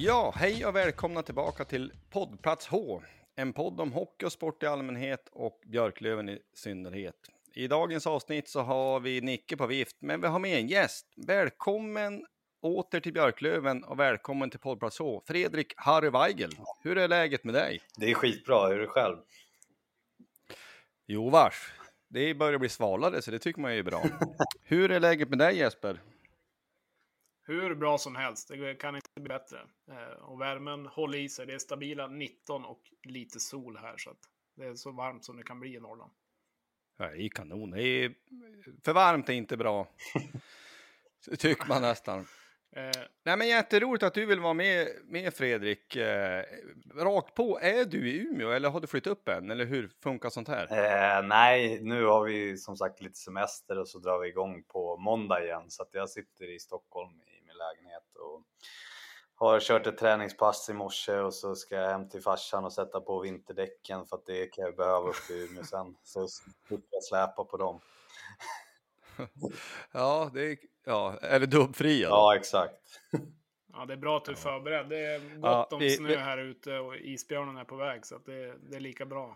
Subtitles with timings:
[0.00, 3.02] Ja, hej och välkomna tillbaka till poddplats H.
[3.36, 7.14] En podd om hockey och sport i allmänhet och Björklöven i synnerhet.
[7.54, 11.06] I dagens avsnitt så har vi Nicke på vift, men vi har med en gäst.
[11.26, 12.26] Välkommen
[12.62, 15.22] åter till Björklöven och välkommen till poddplats H.
[15.26, 16.50] Fredrik Harry Weigel,
[16.82, 17.80] hur är läget med dig?
[17.96, 19.16] Det är skitbra, hur är det själv?
[21.06, 21.72] Jo vars,
[22.08, 24.02] det börjar bli svalare så det tycker man ju är bra.
[24.62, 26.00] hur är läget med dig Jesper?
[27.48, 28.48] Hur bra som helst.
[28.48, 29.58] Det kan inte bli bättre.
[29.88, 31.46] Eh, och värmen håller i sig.
[31.46, 33.94] Det är stabila 19 och lite sol här.
[33.96, 34.18] Så att
[34.56, 36.12] det är så varmt som det kan bli i Norrland.
[36.98, 37.70] Det är kanon.
[37.70, 38.14] Det är...
[38.84, 39.88] För varmt är inte bra.
[41.38, 42.26] Tycker man nästan.
[42.76, 43.02] Eh.
[43.24, 45.96] Nej, men jätteroligt att du vill vara med, med Fredrik.
[45.96, 46.44] Eh,
[46.94, 49.50] rakt på, är du i Umeå eller har du flyttat upp än?
[49.50, 50.62] Eller hur funkar sånt här?
[50.62, 54.96] Eh, nej, nu har vi som sagt lite semester och så drar vi igång på
[54.96, 55.64] måndag igen.
[55.68, 57.20] Så att jag sitter i Stockholm
[57.58, 58.44] lägenhet och
[59.34, 63.00] har kört ett träningspass i morse och så ska jag hem till farsan och sätta
[63.00, 65.96] på vinterdäcken för att det kan jag behöva uppe i Umeå sen.
[66.02, 67.80] Så slipper jag släpa på dem.
[69.92, 72.08] ja, det är, ja, är det dubbfria?
[72.08, 73.00] Ja, exakt.
[73.72, 74.88] Ja, det är bra att du är förberedd.
[74.88, 78.26] Det är gott ja, om snö här ute och isbjörnen är på väg så att
[78.26, 79.34] det, det är lika bra.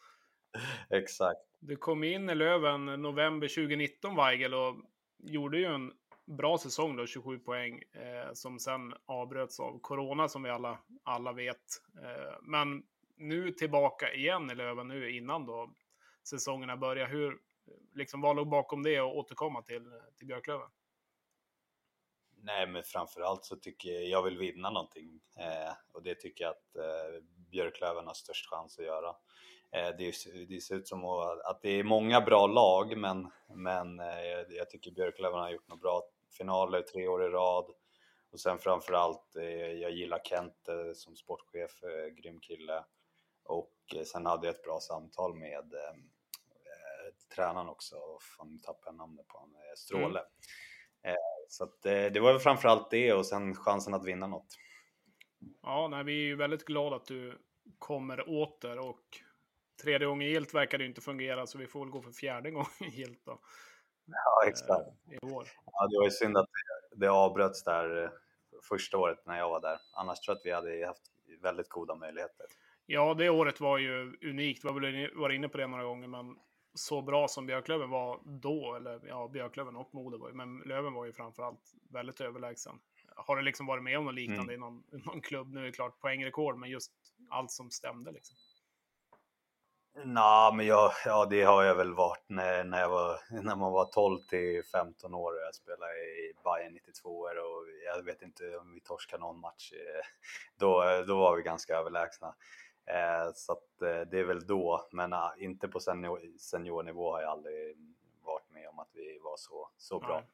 [0.90, 1.40] exakt.
[1.60, 4.76] Du kom in i Löven november 2019, Weigel, och
[5.18, 5.92] gjorde ju en
[6.26, 11.32] bra säsong då, 27 poäng, eh, som sen avbröts av corona som vi alla, alla
[11.32, 11.82] vet.
[12.02, 12.82] Eh, men
[13.16, 15.74] nu tillbaka igen i Löven nu innan då
[16.28, 17.06] säsongerna börjar.
[17.06, 17.38] Hur,
[17.92, 20.70] liksom, vad låg bakom det och återkomma till, till Björklöven?
[22.36, 26.50] Nej, men framförallt så tycker jag, jag vill vinna någonting eh, och det tycker jag
[26.50, 29.16] att eh, Björklöven har störst chans att göra.
[29.74, 30.14] Eh, det,
[30.48, 31.04] det ser ut som
[31.44, 35.80] att det är många bra lag, men, men eh, jag tycker Björklöven har gjort några
[35.80, 36.02] bra
[36.38, 37.70] finaler tre år i rad.
[38.32, 41.80] Och sen framförallt, eh, jag gillar Kent eh, som sportchef,
[42.16, 42.84] grym kille.
[43.44, 45.74] Och sen hade jag ett bra samtal med
[47.34, 50.22] tränaren också, fan tappade jag namnet på honom, Stråle.
[51.02, 51.16] Mm.
[51.48, 54.58] Så att, det var väl framförallt det och sen chansen att vinna något.
[55.62, 57.38] Ja, nej, vi är ju väldigt glada att du
[57.78, 59.20] kommer åter och
[59.82, 62.68] tredje gången gilt verkar det inte fungera så vi får väl gå för fjärde gången
[62.92, 63.40] gilt då.
[64.06, 64.88] Ja, exakt.
[65.10, 65.48] I år.
[65.66, 66.48] Ja, det var ju synd att
[66.96, 68.10] det, avbröts där
[68.68, 69.78] första året när jag var där.
[69.92, 71.02] Annars tror jag att vi hade haft
[71.42, 72.46] väldigt goda möjligheter.
[72.86, 74.64] Ja, det året var ju unikt.
[74.64, 76.36] Vi har varit inne på det några gånger, men
[76.74, 80.92] så bra som Björklöven var då, eller ja, Björklöven och Modo var ju, men Löven
[80.92, 82.80] var ju framförallt väldigt överlägsen.
[83.16, 84.54] Har du liksom varit med om något liknande mm.
[84.54, 85.52] i någon, någon klubb?
[85.52, 86.92] Nu är det klart poängrekord, men just
[87.30, 88.36] allt som stämde liksom.
[89.96, 93.72] Nej, men jag, ja, det har jag väl varit när, när, jag var, när man
[93.72, 97.30] var 12 till 15 år och jag spelade i Bayern 92 och
[97.84, 99.72] jag vet inte om vi torskade någon match.
[99.72, 100.06] Eh,
[100.58, 102.34] då, då var vi ganska överlägsna.
[102.86, 107.22] Eh, så att, eh, det är väl då, men uh, inte på senior, seniornivå har
[107.22, 107.76] jag aldrig
[108.24, 110.14] varit med om att vi var så, så bra.
[110.16, 110.24] Nej.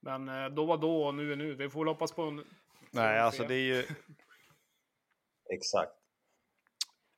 [0.00, 1.54] Men då var då och nu är nu.
[1.54, 2.44] Vi får väl hoppas på en...
[2.90, 3.84] Nej, alltså det är ju...
[5.50, 5.97] exakt.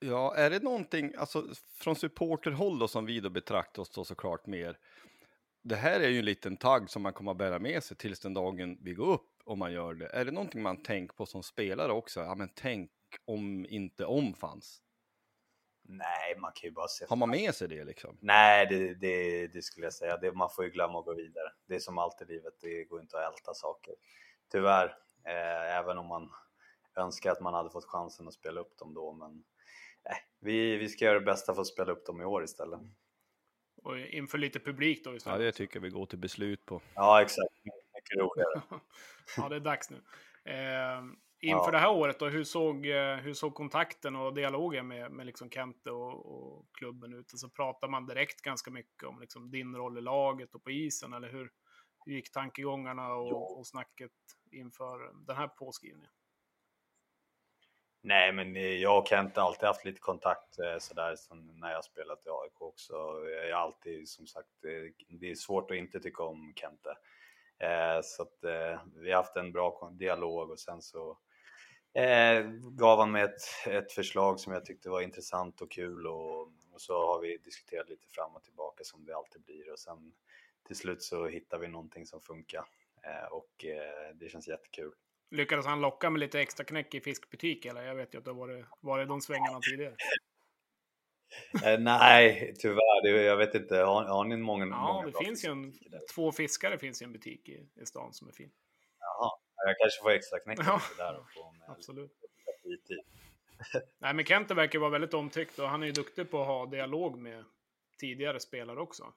[0.00, 1.44] Ja, är det någonting, alltså
[1.74, 4.78] från supporterhåll då som vi då betraktar oss då såklart mer.
[5.62, 8.20] Det här är ju en liten tagg som man kommer att bära med sig tills
[8.20, 10.06] den dagen vi går upp om man gör det.
[10.06, 12.20] Är det någonting man tänker på som spelare också?
[12.20, 12.90] Ja, men tänk
[13.24, 14.82] om inte om fanns.
[15.82, 17.06] Nej, man kan ju bara se.
[17.08, 18.18] Har man med sig det liksom?
[18.20, 20.16] Nej, det, det, det skulle jag säga.
[20.16, 21.52] Det, man får ju glömma att gå vidare.
[21.66, 23.94] Det är som alltid i livet, det går inte att älta saker.
[24.52, 24.86] Tyvärr,
[25.24, 26.30] eh, även om man
[26.96, 29.44] önskar att man hade fått chansen att spela upp dem då, men
[30.40, 32.80] vi, vi ska göra det bästa för att spela upp dem i år istället.
[33.82, 35.40] Och inför lite publik då istället.
[35.40, 36.82] Ja, det tycker vi går till beslut på.
[36.94, 37.54] Ja, exakt.
[37.94, 38.62] Mycket roligare.
[39.36, 39.96] ja, det är dags nu.
[40.44, 41.02] Eh,
[41.40, 41.70] inför ja.
[41.70, 45.50] det här året då, hur såg, eh, hur såg kontakten och dialogen med, med liksom
[45.50, 47.30] Kente och, och klubben ut?
[47.30, 51.12] Så pratar man direkt ganska mycket om liksom din roll i laget och på isen,
[51.12, 51.50] eller hur,
[52.04, 54.12] hur gick tankegångarna och, och snacket
[54.50, 56.10] inför den här påskrivningen?
[58.02, 61.84] Nej, men jag och Kent har alltid haft lite kontakt eh, sådär som när jag
[61.84, 62.94] spelat i AIK också.
[63.24, 66.96] Jag är alltid som sagt, eh, det är svårt att inte tycka om Kente.
[67.58, 68.38] Eh, så att
[68.94, 71.18] vi har haft en bra dialog och sen så
[72.62, 76.40] gav han mig ett, ett förslag som jag tyckte var intressant och kul och,
[76.72, 80.12] och, så har vi diskuterat lite fram och tillbaka som det alltid blir och sen
[80.66, 82.64] till slut så hittar vi någonting som funkar
[83.30, 83.64] och
[84.14, 84.92] det känns jättekul.
[85.30, 87.82] Lyckades han locka med lite extra knäck i fiskbutik eller?
[87.82, 89.96] Jag vet ju att det var varit de svängarna tidigare.
[91.64, 93.02] eh, nej, tyvärr.
[93.02, 93.76] Det, jag vet inte.
[93.76, 94.66] Har, har ni många?
[94.66, 95.72] Ja, många det finns ju en,
[96.14, 98.50] två fiskare finns i en butik i, i stan som är fin.
[98.98, 99.30] Jaha,
[99.66, 100.80] jag kanske får extra knäck ja.
[100.96, 102.12] där och få med Absolut.
[103.98, 106.66] Nej, men Kente verkar vara väldigt omtyckt och han är ju duktig på att ha
[106.66, 107.44] dialog med
[107.98, 109.12] tidigare spelare också.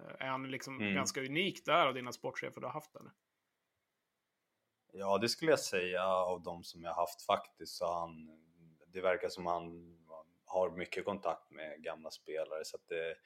[0.00, 0.94] Eh, är han liksom mm.
[0.94, 2.96] ganska unik där av dina sportchefer du har haft?
[2.96, 3.10] Eller?
[4.92, 7.76] Ja, det skulle jag säga av de som jag haft faktiskt.
[7.76, 8.40] Så han,
[8.86, 9.96] det verkar som han
[10.46, 13.16] har mycket kontakt med gamla spelare så att det,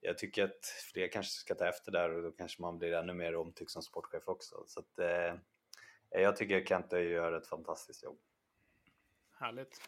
[0.00, 3.14] jag tycker att fler kanske ska ta efter där och då kanske man blir ännu
[3.14, 4.64] mer omtyckt som sportchef också.
[4.66, 5.34] Så att, eh,
[6.10, 8.18] jag tycker Kente gör ett fantastiskt jobb.
[9.38, 9.80] Härligt.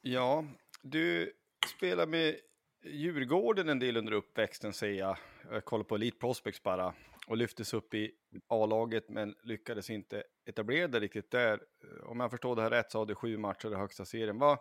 [0.00, 0.44] Ja,
[0.82, 1.32] du
[1.76, 2.40] spelar med
[2.82, 5.16] Djurgården en del under uppväxten ser jag.
[5.50, 6.94] Jag kollar på Elite Prospects bara
[7.26, 8.12] och lyftes upp i
[8.48, 11.60] A-laget men lyckades inte etablera det riktigt där.
[12.06, 14.38] Om jag förstår det här rätt så har du sju matcher i högsta serien.
[14.38, 14.58] Vad,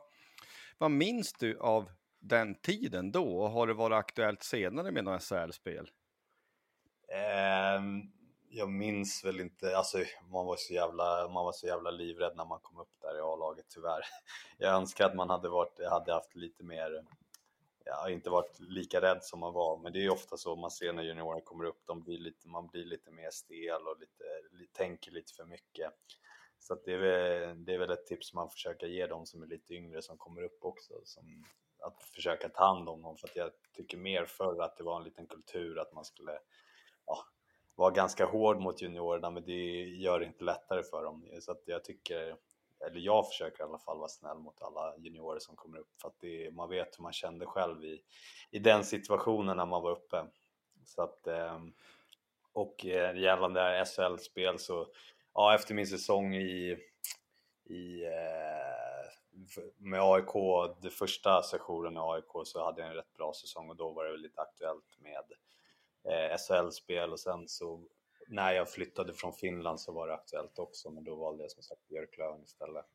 [0.77, 1.89] vad minns du av
[2.19, 3.37] den tiden då?
[3.37, 5.91] Och har det varit aktuellt senare med några SHL-spel?
[7.07, 8.11] Um, ehm,
[8.49, 9.97] jag minns väl inte, alltså
[10.31, 13.21] man var, så jävla, man var så jävla livrädd när man kom upp där i
[13.21, 14.05] A-laget tyvärr.
[14.57, 17.05] Jag önskar att man hade, varit, hade haft lite mer
[17.83, 20.71] jag har inte varit lika rädd som man var, men det är ofta så man
[20.71, 24.23] ser när juniorerna kommer upp, de blir lite, man blir lite mer stel och lite,
[24.71, 25.93] tänker lite för mycket.
[26.59, 29.47] Så det, är väl, det är väl ett tips man försöker ge dem som är
[29.47, 31.45] lite yngre som kommer upp också, som,
[31.79, 34.97] att försöka ta hand om dem, för att jag tycker mer förr att det var
[34.97, 36.39] en liten kultur att man skulle
[37.05, 37.25] ja,
[37.75, 41.29] vara ganska hård mot juniorerna, men det gör det inte lättare för dem.
[41.41, 42.37] Så att jag tycker
[42.87, 46.07] eller jag försöker i alla fall vara snäll mot alla juniorer som kommer upp för
[46.07, 48.01] att det, man vet hur man kände själv i,
[48.51, 50.25] i den situationen när man var uppe.
[50.85, 51.73] Så att, ehm,
[52.53, 54.87] och eh, gällande SHL-spel så,
[55.33, 56.77] ja efter min säsong i,
[57.65, 58.83] i eh,
[59.77, 60.33] med AIK,
[60.81, 64.05] den första sessionen i AIK så hade jag en rätt bra säsong och då var
[64.05, 65.23] det lite aktuellt med
[66.13, 67.87] eh, SHL-spel och sen så
[68.33, 71.63] när jag flyttade från Finland så var det aktuellt också, men då valde jag som
[71.63, 72.85] sagt Björklöven istället.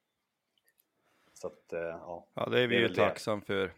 [1.34, 2.28] Så att, eh, ja.
[2.34, 3.72] Ja, det är vi det är ju tacksam för.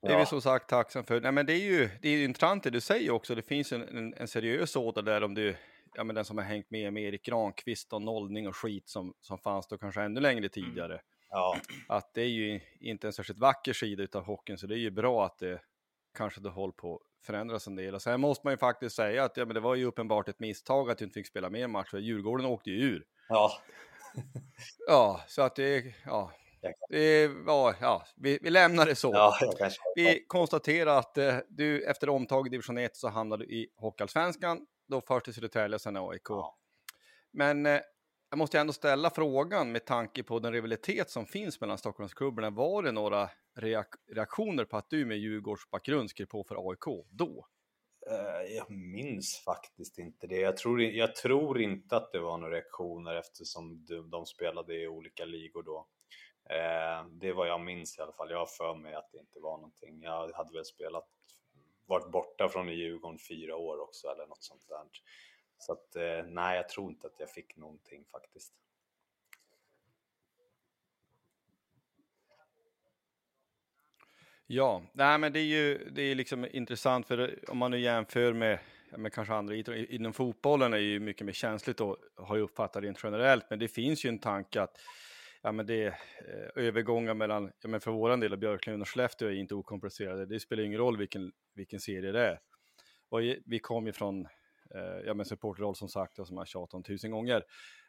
[0.00, 0.18] Det är ja.
[0.18, 1.20] vi som sagt tacksam för.
[1.20, 3.34] Nej, men det är ju det är intressant det du säger också.
[3.34, 5.56] Det finns en, en, en seriös sådan där om du,
[5.94, 9.14] ja men den som har hängt med med Erik Granqvist och nollning och skit som,
[9.20, 10.92] som fanns då kanske ännu längre tidigare.
[10.92, 11.04] Mm.
[11.30, 11.56] Ja.
[11.88, 14.90] Att det är ju inte en särskilt vacker sida utav hockeyn, så det är ju
[14.90, 15.60] bra att det
[16.14, 17.94] kanske det håller på förändras en del.
[17.94, 20.40] Och sen måste man ju faktiskt säga att ja, men det var ju uppenbart ett
[20.40, 21.98] misstag att du inte fick spela mer matcher.
[21.98, 23.04] Djurgården åkte ju ur.
[23.28, 23.52] Ja.
[24.86, 26.32] ja, så att det, ja.
[26.88, 29.10] Det var, ja, vi, vi lämnar det så.
[29.12, 29.34] Ja,
[29.96, 34.66] vi konstaterar att eh, du efter omtag i division 1 så hamnade du i Hockeyallsvenskan.
[34.88, 36.22] Då först i Södertälje och sen AIK.
[36.28, 36.56] Ja.
[37.32, 37.80] Men eh,
[38.32, 42.50] jag måste ändå ställa frågan med tanke på den rivalitet som finns mellan Stockholmsklubbarna.
[42.50, 47.46] Var det några reak reaktioner på att du med Djurgårdsbakgrund skrev på för AIK då?
[48.10, 50.36] Eh, jag minns faktiskt inte det.
[50.36, 54.88] Jag tror, jag tror inte att det var några reaktioner eftersom de, de spelade i
[54.88, 55.88] olika ligor då.
[56.50, 58.30] Eh, det är vad jag minns i alla fall.
[58.30, 60.02] Jag har för mig att det inte var någonting.
[60.02, 61.08] Jag hade väl spelat,
[61.86, 64.84] varit borta från Djurgården fyra år också eller något sånt där.
[65.62, 68.52] Så att, eh, nej, jag tror inte att jag fick någonting faktiskt.
[74.46, 78.32] Ja, nej, men det är ju det är liksom intressant för om man nu jämför
[78.32, 78.58] med,
[78.96, 82.82] med kanske andra idrotter, inom fotbollen är ju mycket mer känsligt och har ju uppfattat
[82.82, 84.76] rent generellt, men det finns ju en tanke att
[85.42, 89.28] ja, men det är eh, övergångar mellan, ja, men för våran del, Björklund och Skellefteå
[89.28, 90.26] är inte okomplicerade.
[90.26, 92.40] Det spelar ingen roll vilken, vilken serie det är.
[93.08, 94.26] Och vi kom ju från
[94.74, 97.44] eh, ja, men supporterroll som sagt, och som jag tjatat om tusen gånger.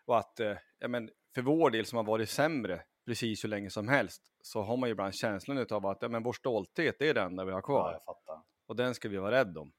[0.06, 3.70] Och att eh, ja, men för vår del som har varit sämre precis hur länge
[3.70, 7.14] som helst så har man ju ibland känslan av att ja, men vår stolthet är
[7.14, 8.02] den där vi har kvar.
[8.06, 9.72] Ja, och den ska vi vara rädda om.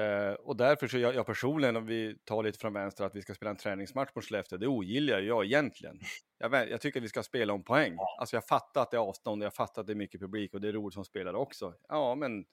[0.00, 3.22] Uh, och därför så jag, jag personligen, om vi tar lite från vänster, att vi
[3.22, 6.00] ska spela en träningsmatch på Skellefteå, det ogillar jag egentligen.
[6.38, 7.96] Jag, jag, tycker att vi ska spela om poäng.
[8.20, 10.60] Alltså jag fattar att det är avstånd, jag fattar att det är mycket publik och
[10.60, 11.74] det är roligt som spelare också.
[11.88, 12.44] Ja, men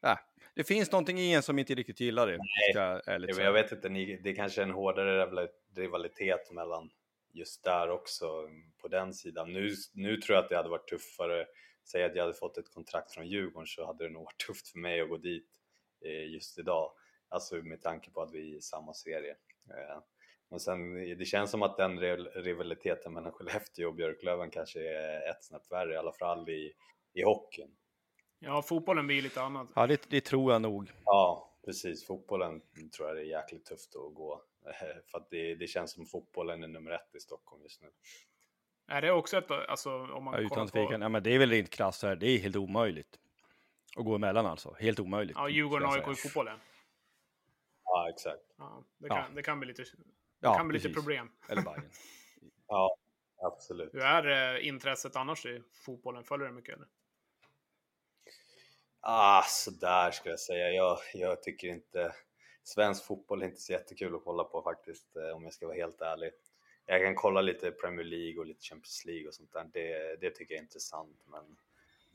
[0.00, 0.18] ja,
[0.54, 2.36] det finns någonting i en som inte riktigt gillar det.
[2.36, 6.90] Nej, jag, jag vet inte, ni, det är kanske är en hårdare rivalitet mellan
[7.32, 8.26] just där också
[8.82, 9.52] på den sidan.
[9.52, 11.46] Nu, nu tror jag att det hade varit tuffare.
[11.84, 14.68] Säg att jag hade fått ett kontrakt från Djurgården så hade det nog varit tufft
[14.68, 15.50] för mig att gå dit
[16.04, 16.92] eh, just idag.
[17.28, 19.36] Alltså med tanke på att vi är i samma serie.
[19.70, 20.02] Eh,
[20.50, 22.00] men sen, det känns som att den
[22.34, 26.72] rivaliteten mellan Skellefteå och Björklöven kanske är ett snäpp värre, i alla fall i,
[27.12, 27.76] i hockeyn.
[28.38, 29.68] Ja, fotbollen blir lite annat.
[29.74, 30.92] Ja, det, det tror jag nog.
[31.04, 32.06] Ja, precis.
[32.06, 32.60] Fotbollen
[32.96, 34.42] tror jag det är jäkligt tufft att gå
[35.10, 37.88] För att det, det känns som fotbollen är nummer ett i Stockholm just nu.
[38.88, 41.04] Är det också ett, alltså om man ja, utan tvekan, på...
[41.04, 43.18] ja men det är väl rent krasst här, det är helt omöjligt.
[43.96, 45.36] Att gå emellan alltså, helt omöjligt.
[45.36, 46.58] Ja, Djurgården AIK i fotbollen.
[47.84, 48.42] Ja, exakt.
[48.58, 49.24] Ja, det, kan, ja.
[49.34, 49.88] det kan bli lite, det
[50.40, 51.30] ja, kan bli lite problem.
[51.48, 51.90] Eller Bayern.
[52.68, 52.96] ja,
[53.42, 53.94] absolut.
[53.94, 56.24] Hur är eh, intresset annars i fotbollen?
[56.24, 56.88] Följer du mycket eller?
[59.00, 60.70] Ah, sådär ska jag säga.
[60.70, 62.12] Jag, jag tycker inte
[62.64, 65.76] svensk fotboll är inte så jättekul att kolla på faktiskt, eh, om jag ska vara
[65.76, 66.30] helt ärlig.
[66.86, 70.30] Jag kan kolla lite Premier League och lite Champions League och sånt där, det, det
[70.30, 71.56] tycker jag är intressant, men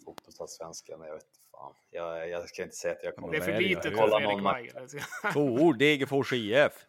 [0.06, 1.74] fotbollsallsvenskan, jag vet fan.
[1.92, 3.32] Jag, jag ska inte säga att jag kommer...
[3.32, 4.90] Det är för lite för Fredrik Weigel.
[5.34, 6.86] Två ord, Degerfors IF.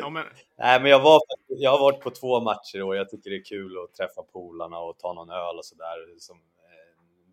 [0.00, 0.24] ja, men...
[0.58, 3.44] Nej, men jag, var, jag har varit på två matcher och jag tycker det är
[3.44, 6.14] kul att träffa polarna och ta någon öl och sådär.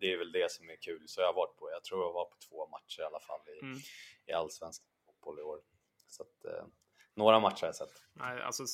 [0.00, 2.12] Det är väl det som är kul, så jag har varit på, jag tror jag
[2.12, 3.78] var på två matcher i alla fall i, mm.
[4.26, 5.60] i allsvenskan fotboll i år.
[6.08, 6.66] Så att, eh,
[7.14, 8.02] några matcher har jag sett.
[8.12, 8.64] Nej, alltså...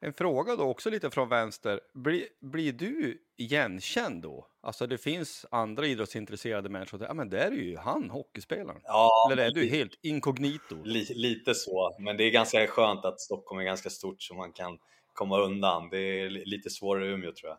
[0.00, 1.80] En fråga då också lite från vänster.
[1.94, 4.46] Blir, blir du igenkänd då?
[4.60, 7.02] Alltså det finns andra idrottsintresserade människor.
[7.02, 8.80] Ja men där är ju han, hockeyspelaren.
[8.84, 10.82] Ja, Eller är du helt inkognito?
[10.84, 14.52] Li, lite så, men det är ganska skönt att Stockholm är ganska stort så man
[14.52, 14.78] kan
[15.12, 15.88] komma undan.
[15.90, 17.58] Det är lite svårare i Umeå tror jag.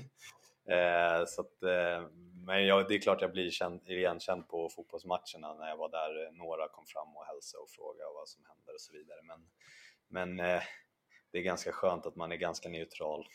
[0.68, 2.08] eh, så att, eh,
[2.46, 6.26] men jag, det är klart jag blir känd, igenkänd på fotbollsmatcherna när jag var där.
[6.26, 9.22] Eh, några kom fram och hälsade och frågade vad som händer och så vidare.
[9.22, 9.40] Men,
[10.08, 10.62] men eh,
[11.32, 13.26] det är ganska skönt att man är ganska neutral.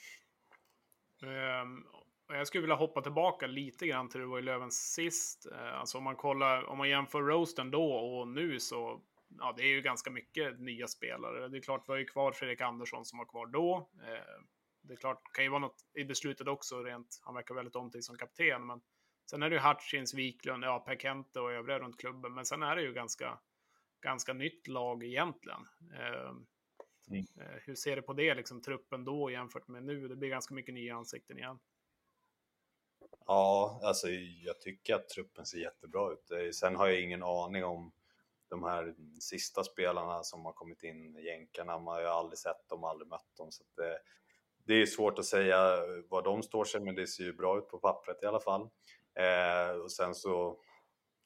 [1.21, 1.87] Um,
[2.27, 5.45] jag skulle vilja hoppa tillbaka lite grann till det var i Löven sist.
[5.51, 9.01] Eh, alltså om man kollar, om man jämför roasten då och nu så
[9.39, 11.47] ja, det är ju ganska mycket nya spelare.
[11.47, 13.89] Det är klart, vi har ju kvar Fredrik Andersson som var kvar då.
[14.07, 14.43] Eh,
[14.83, 17.19] det är klart, det kan ju vara något i beslutet också rent.
[17.21, 18.81] Han verkar väldigt omtyckt som kapten, men
[19.29, 22.33] Sen är det ju Hutchins, Wiklund, ja, Per Kente och övriga runt klubben.
[22.33, 23.39] Men sen är det ju ganska,
[24.01, 25.67] ganska nytt lag egentligen.
[25.93, 26.29] Eh,
[27.09, 27.25] mm.
[27.39, 30.07] Eh, hur ser du på det, liksom truppen då jämfört med nu?
[30.07, 31.59] Det blir ganska mycket nya ansikten igen.
[33.25, 34.09] Ja, alltså
[34.45, 36.31] jag tycker att truppen ser jättebra ut.
[36.31, 37.91] Eh, sen har jag ingen aning om
[38.49, 41.79] de här sista spelarna som har kommit in, jänkarna.
[41.79, 43.51] Man har ju aldrig sett dem, aldrig mött dem.
[43.51, 43.99] Så det,
[44.65, 45.77] det är svårt att säga
[46.09, 48.69] var de står sig, men det ser ju bra ut på pappret i alla fall.
[49.15, 50.59] Eh, och sen så,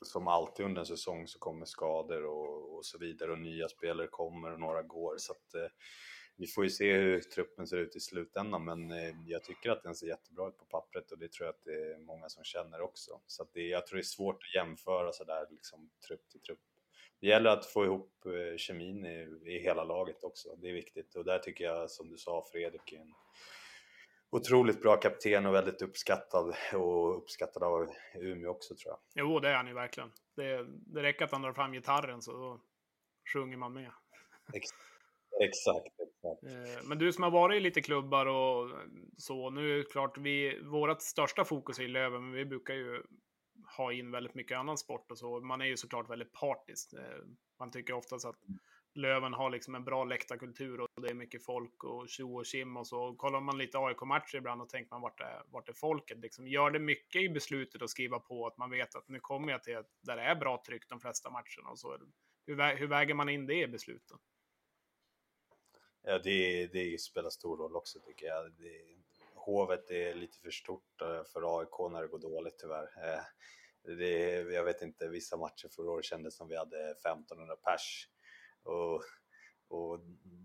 [0.05, 4.07] som alltid under en säsong, så kommer skador och, och så vidare och nya spelare
[4.07, 5.15] kommer och några går.
[5.17, 5.69] Så att, eh,
[6.37, 9.83] vi får ju se hur truppen ser ut i slutändan, men eh, jag tycker att
[9.83, 12.43] den ser jättebra ut på pappret och det tror jag att det är många som
[12.43, 13.21] känner också.
[13.27, 16.59] Så att det, jag tror det är svårt att jämföra sådär liksom trupp till trupp.
[17.19, 21.15] Det gäller att få ihop eh, kemin i, i hela laget också, det är viktigt.
[21.15, 23.13] Och där tycker jag, som du sa, Fredrik är en
[24.29, 28.99] otroligt bra kapten och väldigt uppskattad och uppskattad av Umeå också tror jag.
[29.25, 30.11] Jo, det är han ju verkligen.
[30.35, 32.61] Det, det räcker att han drar fram gitarren så då
[33.33, 33.91] sjunger man med.
[34.53, 34.69] Ex
[35.43, 36.43] exakt, exakt.
[36.43, 38.71] Eh, men du som har varit i lite klubbar och
[39.17, 43.03] så, nu är det klart, vi, vårt största fokus är Löven, men vi brukar ju
[43.77, 45.39] ha in väldigt mycket annan sport och så.
[45.39, 46.93] Man är ju såklart väldigt partisk.
[46.93, 47.23] Eh,
[47.59, 48.39] man tycker oftast att
[48.97, 52.77] Löven har liksom en bra läktarkultur och det är mycket folk och tjo och kim
[52.77, 53.15] och så.
[53.15, 56.19] Kollar man lite AIK-matcher ibland och tänker man vart är, vart är folket?
[56.19, 59.51] Liksom, gör det mycket i beslutet att skriva på att man vet att nu kommer
[59.51, 61.97] jag till där det är bra tryck de flesta matcherna och så.
[62.45, 64.17] Hur, hur väger man in det i besluten?
[66.01, 68.51] Ja, det, det spelar stor roll också tycker jag.
[68.51, 68.97] Det,
[69.47, 72.83] Hovet är lite för stort eh, för AIK när det går dåligt tyvärr.
[72.83, 73.21] Eh,
[73.97, 78.07] det, jag vet inte, vissa matcher förra året kändes som vi hade 1500 pers.
[78.63, 79.03] Och,
[79.67, 79.99] och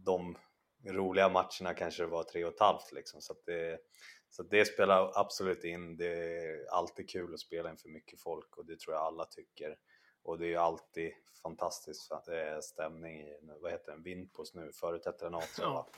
[0.04, 0.38] de
[0.86, 3.20] roliga matcherna kanske det var tre och ett halvt liksom.
[3.20, 3.80] Så, det,
[4.28, 5.96] så det spelar absolut in.
[5.96, 9.76] Det är alltid kul att spela inför mycket folk och det tror jag alla tycker.
[10.22, 15.24] Och det är alltid fantastisk eh, stämning i, vad heter den, Vindpos nu, förut hette
[15.24, 15.90] den Atra ja.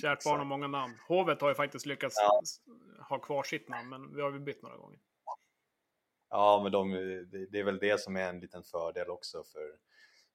[0.00, 0.98] Kärt barn har många namn.
[1.08, 2.42] Hovet har ju faktiskt lyckats ja.
[3.08, 4.98] ha kvar sitt namn, men vi har ju bytt några gånger.
[6.30, 6.90] Ja, men de,
[7.50, 9.76] det är väl det som är en liten fördel också för,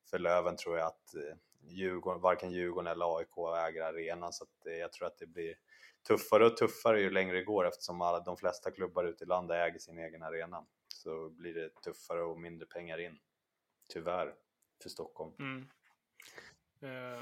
[0.10, 3.38] för Löven tror jag att eh, Djurgården, varken Djurgården eller AIK
[3.68, 5.56] äger arenan så att jag tror att det blir
[6.08, 9.56] tuffare och tuffare ju längre det går eftersom alla, de flesta klubbar ute i landet
[9.56, 10.66] äger sin egen arena.
[10.88, 13.20] Så blir det tuffare och mindre pengar in.
[13.94, 14.34] Tyvärr,
[14.84, 15.34] för Stockholm.
[15.40, 15.68] Mm.
[16.84, 17.22] Uh...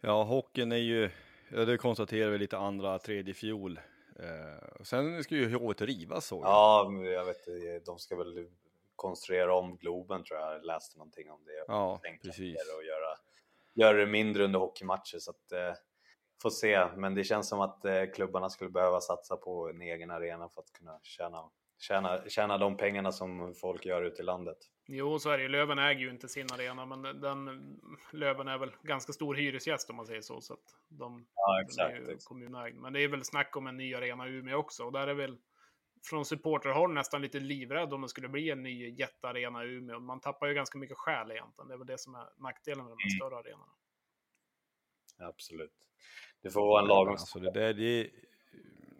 [0.00, 1.10] Ja, hockeyn är ju,
[1.50, 3.80] ja, det konstaterar vi lite andra, tredje fjol.
[4.20, 6.40] Uh, sen ska ju hovet rivas så.
[6.44, 8.48] Ja, jag vet de ska väl
[8.98, 11.64] konstruera om Globen tror jag, jag läste någonting om det.
[11.68, 12.56] Ja, precis.
[12.76, 13.18] Och göra,
[13.74, 15.72] göra det mindre under hockeymatcher så att eh,
[16.42, 16.86] får se.
[16.96, 20.60] Men det känns som att eh, klubbarna skulle behöva satsa på en egen arena för
[20.60, 24.58] att kunna tjäna, tjäna, tjäna de pengarna som folk gör ute i landet.
[24.86, 27.76] Jo, så är det Löven äger ju inte sin arena, men den,
[28.12, 30.40] Löven är väl ganska stor hyresgäst om man säger så.
[30.40, 31.92] så att de, ja, exakt.
[31.92, 32.76] är ju kommunägd.
[32.76, 34.84] Men det är väl snack om en ny arena i Umeå också.
[34.84, 35.38] Och där är väl
[36.04, 40.00] från supporterhåll nästan lite livrädd om det skulle bli en ny jättearena i Umeå.
[40.00, 41.68] Man tappar ju ganska mycket själ egentligen.
[41.68, 43.18] Det är väl det som är nackdelen med de här mm.
[43.18, 43.72] större arenorna.
[45.18, 45.72] Absolut.
[46.42, 47.12] Det får vara en lagom...
[47.12, 48.10] Alltså det där, det,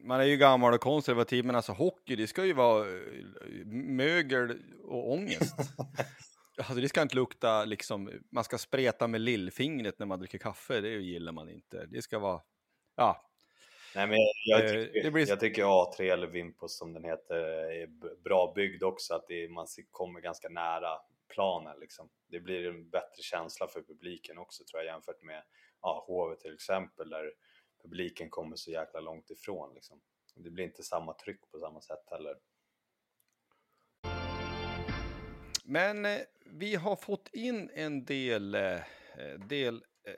[0.09, 4.63] man är ju gammal och konservativ, men alltså hockey, det ska ju vara eh, mögel
[4.85, 5.55] och ångest.
[6.59, 10.81] alltså det ska inte lukta liksom, man ska spreta med lillfingret när man dricker kaffe,
[10.81, 11.87] det gillar man inte.
[11.87, 12.41] Det ska vara,
[12.97, 13.25] ja.
[13.95, 15.29] Nej, men jag, jag, eh, tycker, blir...
[15.29, 17.87] jag tycker A3 eller Vimpos som den heter är
[18.25, 20.99] bra byggd också, att det, man kommer ganska nära
[21.35, 22.09] planen liksom.
[22.29, 25.43] Det blir en bättre känsla för publiken också tror jag jämfört med
[25.83, 27.33] ja, HV till exempel där
[27.83, 30.01] publiken kommer så jäkla långt ifrån liksom.
[30.35, 32.39] Det blir inte samma tryck på samma sätt heller.
[35.65, 38.81] Men eh, vi har fått in en del, eh,
[39.49, 40.15] del eh,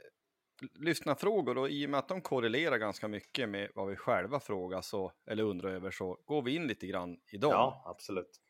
[0.74, 4.80] lyssnarfrågor och i och med att de korrelerar ganska mycket med vad vi själva frågar
[4.80, 7.50] så, eller undrar över så går vi in lite grann i dem.
[7.50, 8.40] Ja, absolut.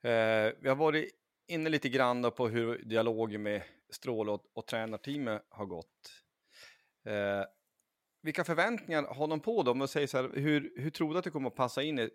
[0.00, 1.10] Eh, vi har varit
[1.46, 6.24] inne lite grann på hur dialogen med Stråle och, och tränarteamet har gått.
[7.04, 7.44] Eh,
[8.22, 9.80] vilka förväntningar har de på dem?
[9.80, 12.10] Och säger så här, hur, hur tror du att det kommer att passa in i,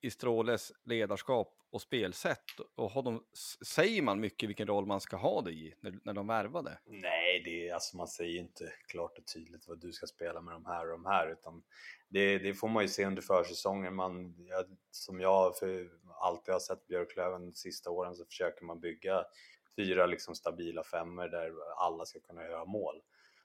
[0.00, 2.44] i Stråles ledarskap och spelsätt?
[2.74, 3.24] Och har de,
[3.66, 6.78] säger man mycket vilken roll man ska ha det i när, när de värvade?
[6.84, 10.54] Nej, det är, alltså man säger inte klart och tydligt vad du ska spela med
[10.54, 11.62] de här och de här, utan
[12.08, 13.94] det, det får man ju se under försäsongen.
[13.94, 15.90] Man, jag, som jag för
[16.20, 19.24] alltid har sett Björklöven de sista åren så försöker man bygga
[19.76, 23.02] fyra liksom stabila femmer där alla ska kunna göra mål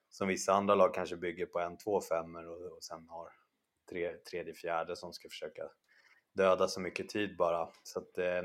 [0.10, 3.30] som vissa andra lag kanske bygger på en, två femmor och, och sen har
[3.90, 5.64] tre, tredje, fjärde som ska försöka
[6.34, 7.70] döda så mycket tid bara.
[7.84, 8.44] Så att, eh,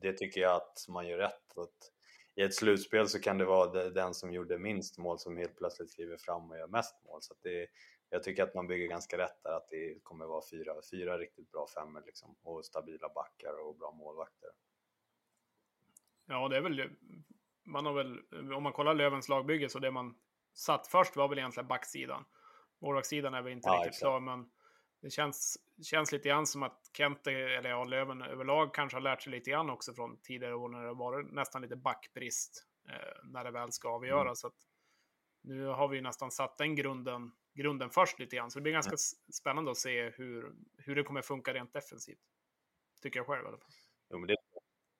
[0.00, 1.58] det tycker jag att man gör rätt.
[1.58, 1.92] Att
[2.34, 5.94] I ett slutspel så kan det vara den som gjorde minst mål som helt plötsligt
[5.94, 7.22] kliver fram och gör mest mål.
[7.22, 7.66] Så det,
[8.10, 11.50] jag tycker att man bygger ganska rätt där, att det kommer vara fyra, fyra riktigt
[11.50, 14.50] bra femmor liksom, och stabila backar och bra målvakter.
[16.26, 16.90] Ja, det är väl,
[17.64, 20.14] man har väl, om man kollar Lövens lagbygge så det man
[20.60, 22.24] satt först var väl egentligen backsidan.
[22.80, 24.50] Målvaktssidan är väl inte ja, riktigt klar, men
[25.00, 29.22] det känns, känns lite grann som att Kente, eller ja, Löven överlag kanske har lärt
[29.22, 33.44] sig lite grann också från tidigare år när det varit nästan lite backbrist eh, när
[33.44, 34.24] det väl ska avgöras.
[34.24, 34.34] Mm.
[34.34, 34.56] Så att
[35.42, 38.90] nu har vi nästan satt den grunden, grunden först lite grann, så det blir ganska
[38.90, 39.32] mm.
[39.32, 42.20] spännande att se hur, hur det kommer funka rent defensivt.
[43.02, 43.70] Tycker jag själv i alla fall.
[44.10, 44.36] Jo, men det,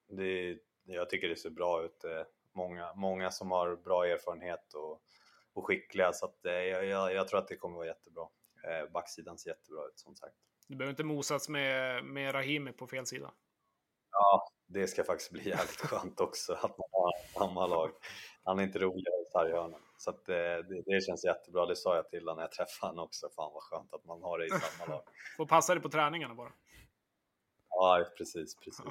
[0.08, 2.04] det, jag tycker det ser bra ut.
[2.04, 5.02] Eh, många, många som har bra erfarenhet och
[5.54, 8.28] och skickliga så att, eh, jag, jag, tror att det kommer vara jättebra.
[8.64, 10.36] Eh, backsidan ser jättebra ut som sagt.
[10.68, 13.32] Du behöver inte mosas med, med Rahimi på fel sida.
[14.10, 17.90] Ja, det ska faktiskt bli jävligt skönt också att man har samma lag.
[18.44, 19.80] Han är inte roligare i sarghörnen.
[19.96, 21.66] Så att, eh, det, det, känns jättebra.
[21.66, 23.28] Det sa jag till honom när jag träffade honom också.
[23.36, 25.02] Fan vad skönt att man har det i samma lag.
[25.36, 26.52] Får passa dig på träningarna bara.
[27.68, 28.84] Ja, precis, precis.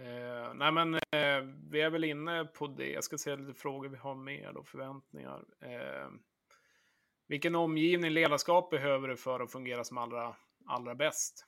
[0.00, 2.90] Eh, nej men eh, vi är väl inne på det.
[2.90, 5.44] Jag ska se lite frågor vi har med och förväntningar.
[5.60, 6.08] Eh,
[7.26, 10.36] vilken omgivning ledarskap behöver du för att fungera som allra,
[10.66, 11.46] allra bäst?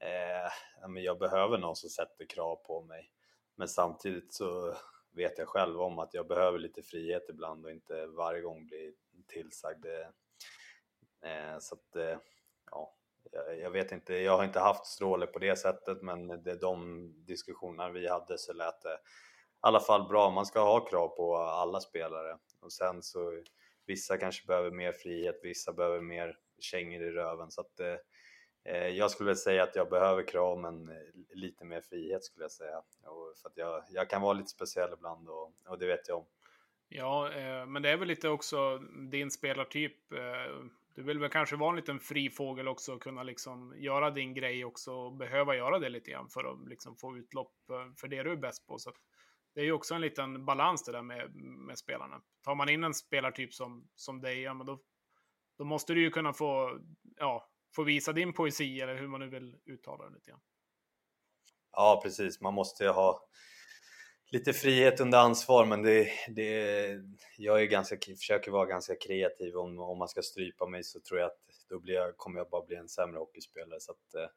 [0.00, 3.12] Eh, men jag behöver någon som sätter krav på mig.
[3.54, 4.74] Men samtidigt så
[5.10, 8.94] vet jag själv om att jag behöver lite frihet ibland och inte varje gång bli
[9.26, 9.86] tillsagd.
[11.22, 12.18] Eh, så att, eh,
[12.70, 12.95] ja,
[13.32, 16.60] Eh, jag vet inte, jag har inte haft Stråle på det sättet men det är
[16.60, 18.98] de diskussioner vi hade så lät det i
[19.60, 20.30] alla fall bra.
[20.30, 23.42] Man ska ha krav på alla spelare och sen så
[23.86, 27.96] vissa kanske behöver mer frihet, vissa behöver mer kängor i röven så att eh,
[28.64, 30.96] eh jag skulle väl säga att jag behöver krav men eh,
[31.34, 32.78] lite mer frihet skulle jag säga.
[33.06, 36.18] Och för att jag, jag kan vara lite speciell ibland och, och det vet jag
[36.18, 36.26] om.
[36.88, 38.78] Ja, eh, men det är väl lite också
[39.10, 40.12] din spelartyp.
[40.12, 44.10] Eh, du vill väl kanske vara en liten fri fågel också och kunna liksom göra
[44.10, 47.94] din grej också och behöva göra det lite grann för att liksom få utlopp eh,
[48.00, 48.78] för det du är bäst på.
[48.78, 48.92] Så
[49.54, 52.22] det är ju också en liten balans det där med, med spelarna.
[52.42, 54.80] Tar man in en spelartyp som, som dig, ja, men då,
[55.58, 56.80] då måste du ju kunna få,
[57.16, 60.40] ja, få visa din poesi eller hur man nu vill uttala det lite grann.
[61.72, 62.40] Ja, precis.
[62.40, 63.28] Man måste ju ha
[64.30, 67.00] lite frihet under ansvar men det, det,
[67.36, 69.56] jag är ganska, försöker vara ganska kreativ.
[69.56, 72.48] Om, om man ska strypa mig så tror jag att då blir jag, kommer jag
[72.50, 73.80] bara bli en sämre hockeyspelare.
[73.80, 74.28] Så att, eh,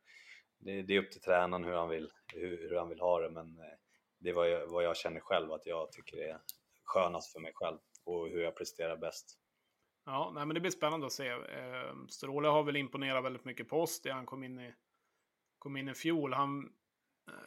[0.58, 3.30] det, det, är upp till tränaren hur han vill, hur, hur han vill ha det
[3.30, 3.78] men eh,
[4.19, 6.39] det är vad jag, vad jag känner själv att jag tycker är
[6.84, 9.38] skönast för mig själv och hur jag presterar bäst.
[10.06, 11.28] Ja, nej, men det blir spännande att se.
[11.28, 14.73] Eh, Stråle har väl imponerat väldigt mycket på oss det han kom in i,
[15.60, 16.34] kom in i fjol.
[16.34, 16.69] Han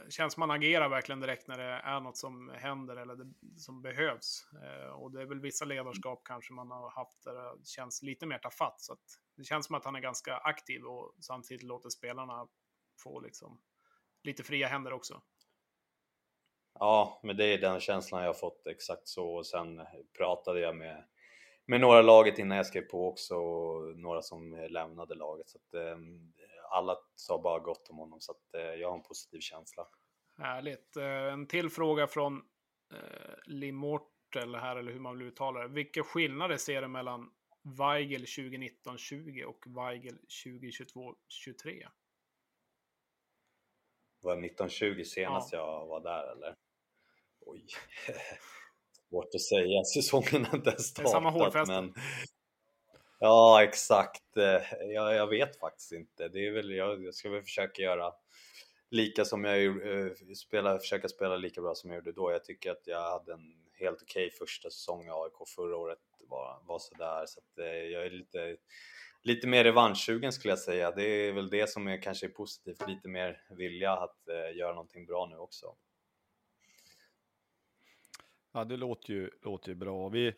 [0.09, 3.83] känns som man agerar verkligen direkt när det är något som händer eller det, som
[3.83, 4.47] behövs.
[4.63, 8.27] Eh, och det är väl vissa ledarskap kanske man har haft där det känns lite
[8.27, 8.81] mer tafatt.
[8.81, 8.97] Så
[9.37, 12.49] det känns som att han är ganska aktiv och samtidigt låter spelarna
[13.03, 13.61] få liksom
[14.23, 15.23] lite fria händer också.
[16.79, 19.35] Ja, men det är den känslan jag har fått exakt så.
[19.35, 19.81] Och sen
[20.19, 21.05] pratade jag med,
[21.67, 25.49] med några laget innan jag skrev på också och några som lämnade laget.
[25.49, 25.99] Så att, eh,
[26.73, 29.89] alla sa bara gott om honom så att, eh, jag har en positiv känsla.
[30.39, 30.97] Härligt.
[30.97, 32.37] Eh, en till fråga från
[32.95, 35.69] eh, Limortel här, eller hur man vill uttala det.
[35.69, 37.31] Vilka skillnader ser du mellan
[37.79, 41.89] Weigel 2019-20 och Weigel 2022-23?
[44.23, 45.59] Var 1920 senast ja.
[45.59, 46.57] jag var där eller?
[47.41, 47.67] Oj.
[49.09, 51.13] Svårt att säga, säsongen har inte ens startat.
[51.13, 51.73] Det är samma hårfäste.
[51.73, 51.95] Men
[53.25, 54.37] Ja, exakt.
[54.37, 56.29] Eh, jag, jag vet faktiskt inte.
[56.29, 58.13] Det är väl, jag, jag ska väl försöka göra
[58.91, 62.33] lika som jag uh, spela, försöka spela lika bra som jag gjorde då.
[62.33, 65.99] Jag tycker att jag hade en helt okej okay första säsong i AIK förra året.
[66.29, 68.57] var, var sådär, så att uh, jag är lite,
[69.23, 70.91] lite mer revanschsugen skulle jag säga.
[70.91, 74.73] Det är väl det som är kanske är positivt, lite mer vilja att uh, göra
[74.73, 75.67] någonting bra nu också.
[78.53, 80.09] Ja, det låter ju, låter ju bra.
[80.09, 80.35] Vi,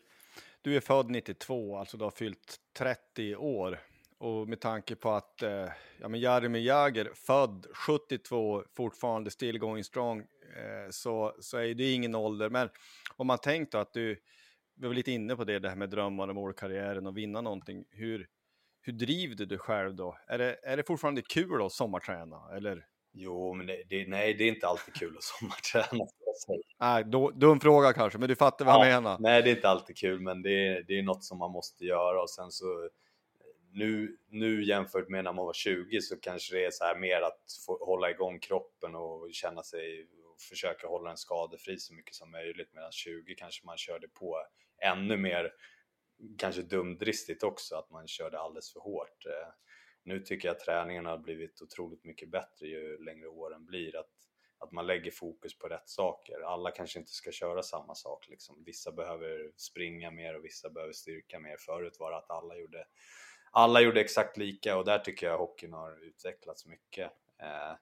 [0.65, 3.79] du är född 92, alltså du har fyllt 30 år.
[4.17, 5.67] Och med tanke på att eh,
[6.01, 11.91] ja, men Jaromir Jagr, född 72, fortfarande still going strong, eh, så, så är det
[11.91, 12.49] ingen ålder.
[12.49, 12.69] Men
[13.15, 14.21] om man tänkt att du,
[14.75, 17.85] vi var lite inne på det, det här med drömmar och målkarriären och vinna någonting.
[17.89, 18.27] Hur,
[18.81, 20.17] hur driver du dig själv då?
[20.27, 22.41] Är det, är det fortfarande kul att sommarträna?
[22.55, 22.85] Eller?
[23.13, 26.07] Jo, men det, det, nej, det är inte alltid kul att sommarträna.
[26.79, 29.17] Nej, då, dum fråga kanske, men du fattar vad ja, jag menar.
[29.19, 31.85] Nej, det är inte alltid kul, men det är, det är något som man måste
[31.85, 32.89] göra och sen så
[33.75, 37.21] nu, nu jämfört med när man var 20 så kanske det är så här mer
[37.21, 42.15] att få hålla igång kroppen och känna sig och försöka hålla den skadefri så mycket
[42.15, 44.41] som möjligt medan 20 kanske man körde på
[44.81, 45.51] ännu mer
[46.37, 49.25] kanske dumdristigt också att man körde alldeles för hårt.
[49.25, 49.53] Eh,
[50.03, 53.95] nu tycker jag träningen har blivit otroligt mycket bättre ju längre åren blir.
[53.95, 54.11] Att
[54.59, 56.39] att man lägger fokus på rätt saker.
[56.39, 58.63] Alla kanske inte ska köra samma sak liksom.
[58.65, 61.57] Vissa behöver springa mer och vissa behöver styrka mer.
[61.57, 62.87] Förut var det att alla gjorde,
[63.51, 67.11] alla gjorde exakt lika och där tycker jag hockeyn har utvecklats mycket.
[67.41, 67.75] Eh,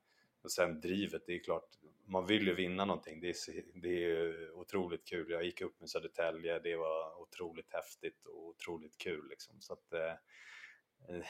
[0.43, 1.69] och sen drivet, det är klart,
[2.05, 3.19] man vill ju vinna någonting.
[3.21, 3.35] Det är,
[3.73, 5.31] det är otroligt kul.
[5.31, 9.61] Jag gick upp med Södertälje, det var otroligt häftigt och otroligt kul liksom.
[9.61, 10.11] Så att, eh,
[11.09, 11.25] eh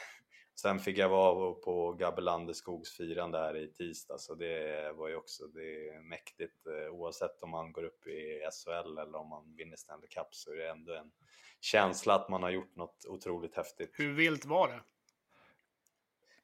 [0.56, 5.46] Sen fick jag vara på Gabbelander skogsfirande här i tisdag så det var ju också
[5.46, 6.66] det är mäktigt.
[6.66, 10.52] Eh, oavsett om man går upp i SHL eller om man vinner Stanley Cup så
[10.52, 11.12] är det ändå en
[11.60, 13.90] känsla att man har gjort något otroligt häftigt.
[13.92, 14.80] Hur vilt var det?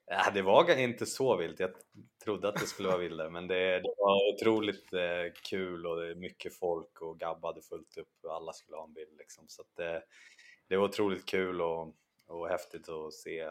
[0.06, 1.60] Ja, det var inte så vilt.
[1.60, 1.70] Jag
[2.24, 6.10] trodde att det skulle vara vildare, men det, det var otroligt eh, kul och det
[6.10, 9.44] är mycket folk och Gabba hade fullt upp och alla skulle ha en bild liksom.
[9.48, 10.00] Så att, eh,
[10.68, 11.94] det var otroligt kul och,
[12.26, 13.48] och häftigt att se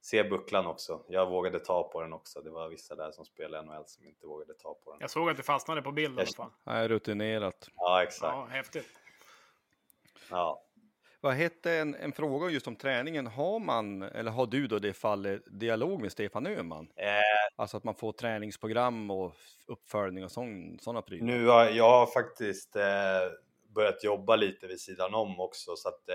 [0.00, 1.04] se bucklan också.
[1.08, 2.40] Jag vågade ta på den också.
[2.40, 5.00] Det var vissa där som spelade NHL som inte vågade ta på den.
[5.00, 6.50] Jag såg att det fastnade på bild i alla fall.
[6.64, 7.68] Nej, rutinerat.
[7.76, 8.34] Ja, exakt.
[8.36, 8.86] Ja, häftigt.
[10.30, 10.64] Ja.
[11.20, 13.26] Vad hette en, en fråga just om träningen?
[13.26, 16.88] Har man, eller har du då i det fallet, dialog med Stefan Öhman?
[16.96, 17.06] Eh,
[17.56, 19.34] alltså att man får träningsprogram och
[19.66, 21.26] uppföljning och sådana prylar?
[21.26, 22.82] Nu har jag har faktiskt eh,
[23.74, 26.14] börjat jobba lite vid sidan om också så att eh,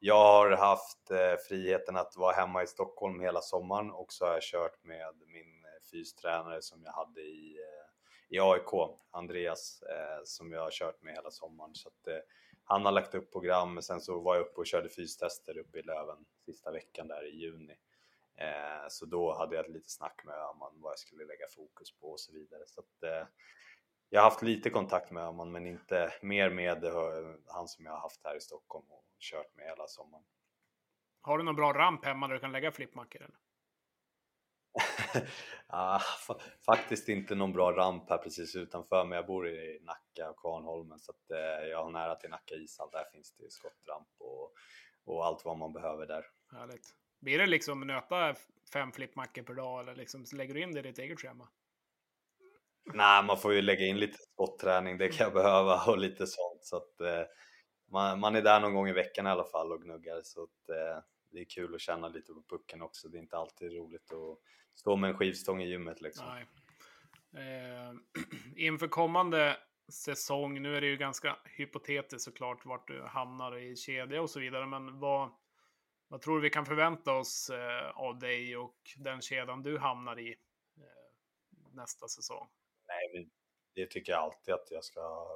[0.00, 4.32] jag har haft eh, friheten att vara hemma i Stockholm hela sommaren och så har
[4.32, 9.82] jag kört med min eh, fystränare som jag hade i, eh, i AIK, Andreas,
[10.24, 11.74] som jag har kört med hela sommaren.
[11.74, 12.24] Så att,
[12.64, 15.82] han har lagt upp program, sen så var jag uppe och körde fystester uppe i
[15.82, 17.74] Löven sista veckan där i juni.
[18.88, 22.20] Så då hade jag lite snack med Öhman vad jag skulle lägga fokus på och
[22.20, 22.62] så vidare.
[22.66, 23.28] Så att,
[24.08, 26.84] jag har haft lite kontakt med Öhman men inte mer med
[27.46, 30.24] han som jag har haft här i Stockholm och kört med hela sommaren.
[31.20, 33.30] Har du någon bra ramp hemma där du kan lägga flippmackor?
[35.66, 36.00] ah,
[36.66, 40.98] faktiskt inte någon bra ramp här precis utanför men jag bor i Nacka och Kvarnholmen
[40.98, 42.88] så att, eh, jag har nära till Nacka ishall.
[42.92, 44.52] Där finns det skottramp och,
[45.04, 46.24] och allt vad man behöver där.
[46.52, 46.94] Härligt.
[47.20, 48.34] Blir det liksom nöta
[48.72, 51.48] fem flippmackor per dag eller liksom lägger du in det i ditt eget schema?
[52.94, 56.64] Nej, man får ju lägga in lite spotträning, det kan jag behöva och lite sånt.
[56.64, 57.22] Så att, eh,
[57.90, 60.20] man, man, är där någon gång i veckan i alla fall och gnuggar.
[60.22, 63.08] Så att, eh, det är kul att känna lite på pucken också.
[63.08, 64.38] Det är inte alltid roligt att
[64.74, 66.26] stå med en skivstång i gymmet liksom.
[66.26, 66.46] Nej.
[67.32, 67.92] Eh,
[68.56, 69.56] inför kommande
[69.88, 74.40] säsong, nu är det ju ganska hypotetiskt såklart vart du hamnar i kedja och så
[74.40, 75.30] vidare, men vad,
[76.08, 80.18] vad tror du vi kan förvänta oss eh, av dig och den kedjan du hamnar
[80.18, 80.30] i
[80.76, 82.48] eh, nästa säsong?
[82.88, 83.28] Nej,
[83.74, 85.26] det tycker jag alltid att jag ska,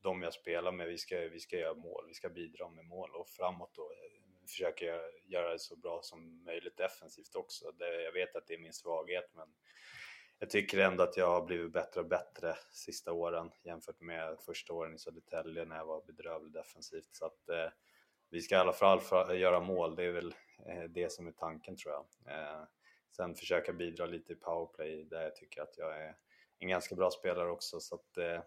[0.00, 3.10] de jag spelar med, vi ska, vi ska göra mål, vi ska bidra med mål
[3.14, 4.84] och framåt då eh, försöka
[5.24, 7.70] göra det så bra som möjligt defensivt också.
[7.72, 9.48] Det, jag vet att det är min svaghet, men
[10.38, 14.72] jag tycker ändå att jag har blivit bättre och bättre sista åren jämfört med första
[14.72, 17.08] åren i Södertälje när jag var bedrövlig defensivt.
[17.12, 17.70] Så att eh,
[18.30, 20.34] vi ska i alla fall göra mål, det är väl
[20.66, 22.34] eh, det som är tanken tror jag.
[22.34, 22.64] Eh,
[23.16, 26.16] sen försöka bidra lite i powerplay där jag tycker att jag är
[26.58, 27.80] en ganska bra spelare också.
[27.80, 28.42] Så att eh,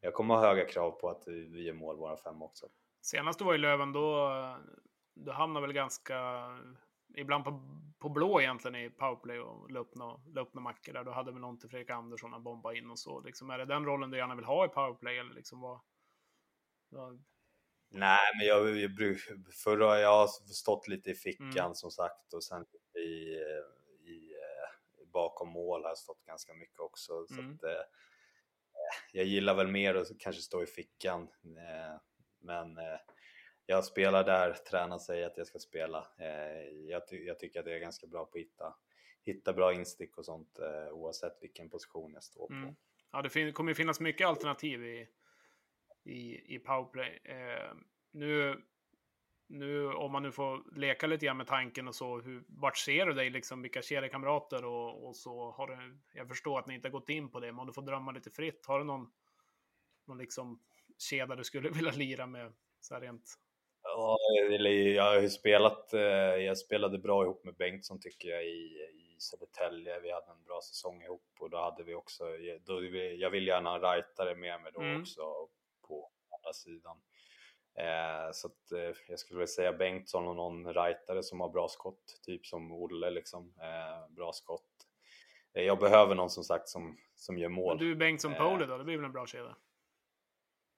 [0.00, 2.66] jag kommer ha höga krav på att vi gör mål våra fem också.
[3.00, 4.30] Senast du var i Löven då,
[5.14, 6.46] du hamnade väl ganska,
[7.16, 7.60] ibland på,
[7.98, 11.04] på blå egentligen i powerplay och la upp några mackor där.
[11.04, 13.20] Du hade väl någon till Fredrik Andersson att bomba in och så.
[13.20, 15.80] Liksom, är det den rollen du gärna vill ha i powerplay eller liksom vad?
[16.88, 17.24] vad...
[17.90, 18.90] Nej, men jag, jag,
[19.64, 21.74] förra, jag har stått lite i fickan mm.
[21.74, 23.00] som sagt och sen i,
[24.10, 24.36] i,
[25.12, 27.26] bakom mål har jag stått ganska mycket också.
[27.26, 27.54] Så mm.
[27.54, 27.84] att, eh,
[29.12, 31.22] jag gillar väl mer att kanske stå i fickan.
[31.44, 32.00] Eh,
[32.40, 32.98] men eh,
[33.66, 36.06] jag spelar där tränaren säger att jag ska spela.
[36.18, 38.76] Eh, jag, ty jag, tycker att jag är ganska bra på att hitta,
[39.22, 40.58] hitta bra instick och sånt
[40.92, 42.54] oavsett vilken position jag står på.
[42.54, 42.74] Mm.
[43.12, 45.08] Ja, det kommer ju finnas mycket alternativ i,
[46.04, 47.20] i, i powerplay.
[47.24, 47.74] Eh,
[48.12, 48.62] nu,
[49.48, 53.06] nu, om man nu får leka lite grann med tanken och så, hur, vart ser
[53.06, 56.88] du dig liksom, vilka kedjekamrater och, och så har du, jag förstår att ni inte
[56.88, 59.10] har gått in på det, men om du får drömma lite fritt, har du någon,
[60.06, 60.60] någon liksom
[60.98, 63.38] kedja du skulle vilja lira med så här rent
[63.82, 64.18] Ja,
[64.94, 69.16] jag har ju spelat, eh, jag spelade bra ihop med Bengtsson tycker jag i, i
[69.18, 70.00] Södertälje.
[70.00, 72.24] Vi hade en bra säsong ihop och då hade vi också,
[72.66, 75.00] då, jag vill gärna ha en rightare med mig då mm.
[75.00, 75.22] också
[75.88, 76.96] på andra sidan.
[77.78, 81.68] Eh, så att, eh, jag skulle vilja säga Bengtsson och någon rightare som har bra
[81.68, 84.86] skott, typ som Olle liksom, eh, bra skott.
[85.54, 87.76] Eh, jag behöver någon som sagt som, som gör mål.
[87.76, 89.56] Men du Bengtsson Pole då, det blir väl en bra kedja?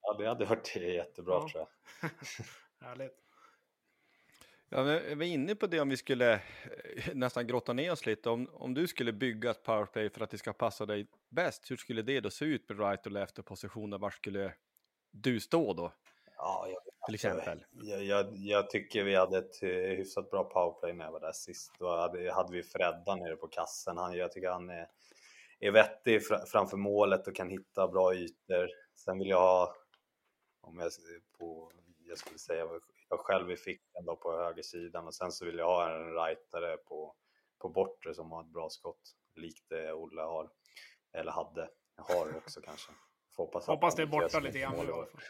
[0.01, 1.49] Ja, det hade varit jättebra ja.
[1.49, 1.67] tror
[2.01, 2.09] jag.
[2.87, 3.25] Härligt.
[4.69, 6.39] Ja, vi var inne på det om vi skulle eh,
[7.13, 8.29] nästan grotta ner oss lite.
[8.29, 11.77] Om, om du skulle bygga ett powerplay för att det ska passa dig bäst, hur
[11.77, 13.97] skulle det då se ut med right och left positioner?
[13.97, 14.53] Var skulle
[15.11, 15.93] du stå då?
[16.37, 17.65] Ja, jag, till exempel.
[17.71, 21.31] Jag, jag, jag, tycker vi hade ett eh, hyfsat bra powerplay när jag var där
[21.31, 21.71] sist.
[21.79, 23.97] Då hade, hade vi Fredda nere på kassen.
[23.97, 24.87] Han, jag tycker han är,
[25.59, 28.69] är vettig framför målet och kan hitta bra ytor.
[28.95, 29.75] Sen vill jag ha,
[30.61, 30.91] om jag
[31.39, 31.71] på
[32.09, 32.65] jag skulle säga
[33.09, 36.77] jag själv i fickan då på högersidan och sen så vill jag ha en rightare
[36.77, 37.15] på,
[37.61, 40.49] på bortre som har ett bra skott, likt det Olle har,
[41.13, 42.91] eller hade, har också kanske.
[43.37, 45.21] hoppas, hoppas det är borta lite grann nu i alla fall.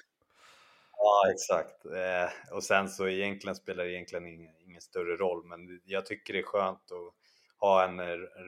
[1.01, 1.85] Ja, exakt.
[1.85, 6.33] Eh, och sen så egentligen spelar det egentligen ingen, ingen, större roll, men jag tycker
[6.33, 7.13] det är skönt att
[7.57, 7.99] ha en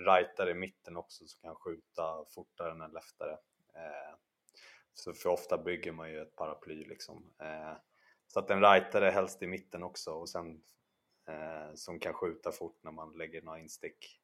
[0.06, 3.32] rightare i mitten också som kan skjuta fortare än en leftare.
[3.76, 4.16] Eh,
[4.94, 7.34] så för ofta bygger man ju ett paraply liksom.
[7.42, 7.74] Eh,
[8.28, 10.62] så att en rightare helst i mitten också och sen
[11.28, 14.22] eh, som kan skjuta fort när man lägger några instick.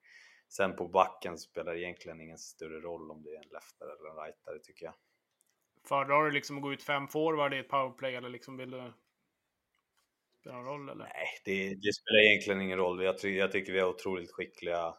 [0.49, 4.09] Sen på backen spelar det egentligen ingen större roll om det är en leftare eller
[4.09, 4.93] en rightare tycker jag.
[5.87, 8.93] Föredrar du liksom att gå ut fem forward i ett powerplay eller liksom vill du
[10.39, 11.03] spela någon roll eller?
[11.03, 13.03] Nej, det, det, spelar egentligen ingen roll.
[13.03, 14.95] Jag, ty jag tycker vi har otroligt skickliga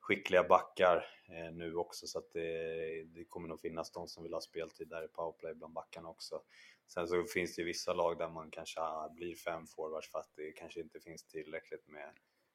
[0.00, 4.32] skickliga backar eh, nu också så att det, det, kommer nog finnas de som vill
[4.32, 6.42] ha speltid där i powerplay bland backarna också.
[6.86, 8.80] Sen så finns det vissa lag där man kanske
[9.14, 12.12] blir fem forwards för att det kanske inte finns tillräckligt med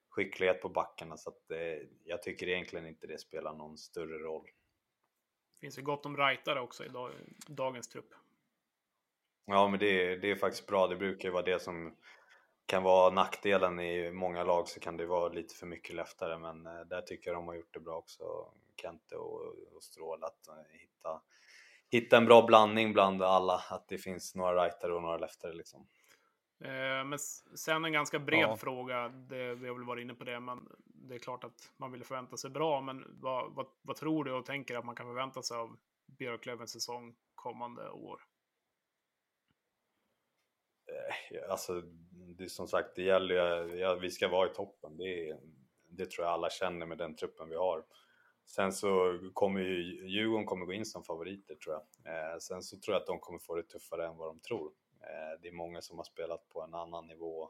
[0.10, 4.48] skicklighet på backarna så att eh, jag tycker egentligen inte det spelar någon större roll.
[5.66, 7.12] Finns ju gott om rightare också i dag,
[7.48, 8.14] dagens trupp.
[9.46, 10.88] Ja, men det, det är faktiskt bra.
[10.88, 11.96] Det brukar ju vara det som
[12.66, 16.66] kan vara nackdelen i många lag så kan det vara lite för mycket leftare men
[16.66, 18.24] eh, där tycker jag de har gjort det bra också,
[18.82, 19.42] Kente och,
[19.76, 21.22] och Strål, att eh, hitta,
[21.92, 25.88] hitta en bra blandning bland alla, att det finns några rightare och några leftare liksom.
[26.60, 27.20] Eh, men
[27.56, 28.58] sen en ganska bred ja.
[28.58, 31.92] fråga, det, vi har väl varit inne på det, men det är klart att man
[31.92, 35.06] vill förvänta sig bra, men vad, vad, vad tror du och tänker att man kan
[35.06, 38.22] förvänta sig av Björklövens säsong kommande år?
[41.50, 41.82] Alltså,
[42.38, 44.98] det som sagt, det gäller ju, ja, vi ska vara i toppen.
[44.98, 45.38] Det,
[45.90, 47.86] det tror jag alla känner med den truppen vi har.
[48.46, 52.34] Sen så kommer ju Djurgården kommer gå in som favoriter tror jag.
[52.34, 54.72] Eh, sen så tror jag att de kommer få det tuffare än vad de tror.
[55.10, 57.50] Eh, det är många som har spelat på en annan nivå.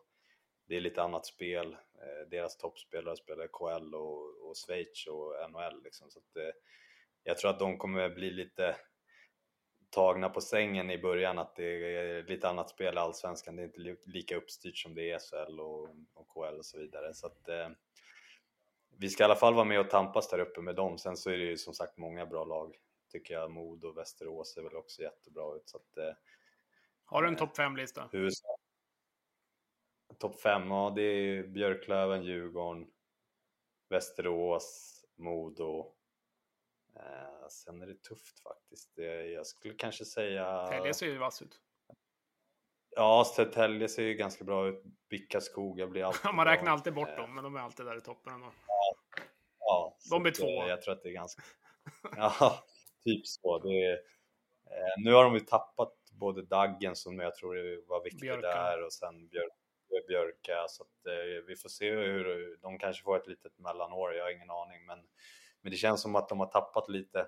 [0.67, 1.73] Det är lite annat spel.
[1.73, 6.09] Eh, deras toppspelare spelar KL och, och Schweiz och NHL liksom.
[6.09, 6.53] Så att, eh,
[7.23, 8.75] jag tror att de kommer bli lite
[9.89, 13.55] tagna på sängen i början att det är lite annat spel i Allsvenskan.
[13.55, 17.13] Det är inte lika uppstyrt som det är SHL och, och KL och så vidare.
[17.13, 17.69] Så att, eh,
[18.97, 20.97] vi ska i alla fall vara med och tampas där uppe med dem.
[20.97, 22.75] Sen så är det ju som sagt många bra lag.
[23.11, 25.69] Tycker jag Modo och Västerås ser väl också jättebra ut.
[25.69, 26.13] Så att, eh,
[27.05, 28.09] har du en topp 5-lista?
[30.19, 32.87] Topp 5, ja det är Björklöven, Djurgården,
[33.89, 35.95] Västerås, Modo,
[36.99, 38.91] Eh, sen är det tufft faktiskt.
[39.33, 40.67] jag skulle kanske säga...
[40.67, 41.61] Tälje ser ju vass ut.
[42.89, 44.83] Ja, Södertälje ser ju ganska bra ut.
[45.09, 47.15] Bicka skogar blir alltid Man räknar alltid bort eh.
[47.15, 48.51] dem, men de är alltid där i toppen ändå.
[48.67, 48.95] Ja,
[49.59, 50.67] ja de blir två.
[50.67, 51.43] Jag tror att det är ganska...
[52.15, 52.63] ja,
[53.03, 53.59] typ så.
[53.59, 53.93] Det är...
[54.65, 58.47] Eh, nu har de ju tappat både Daggen som jag tror var viktig Björka.
[58.47, 59.53] där och sen Björk,
[60.07, 64.13] Björka så att eh, vi får se hur de kanske får ett litet mellanår.
[64.13, 64.99] Jag har ingen aning, men
[65.65, 67.27] men det känns som att de har tappat lite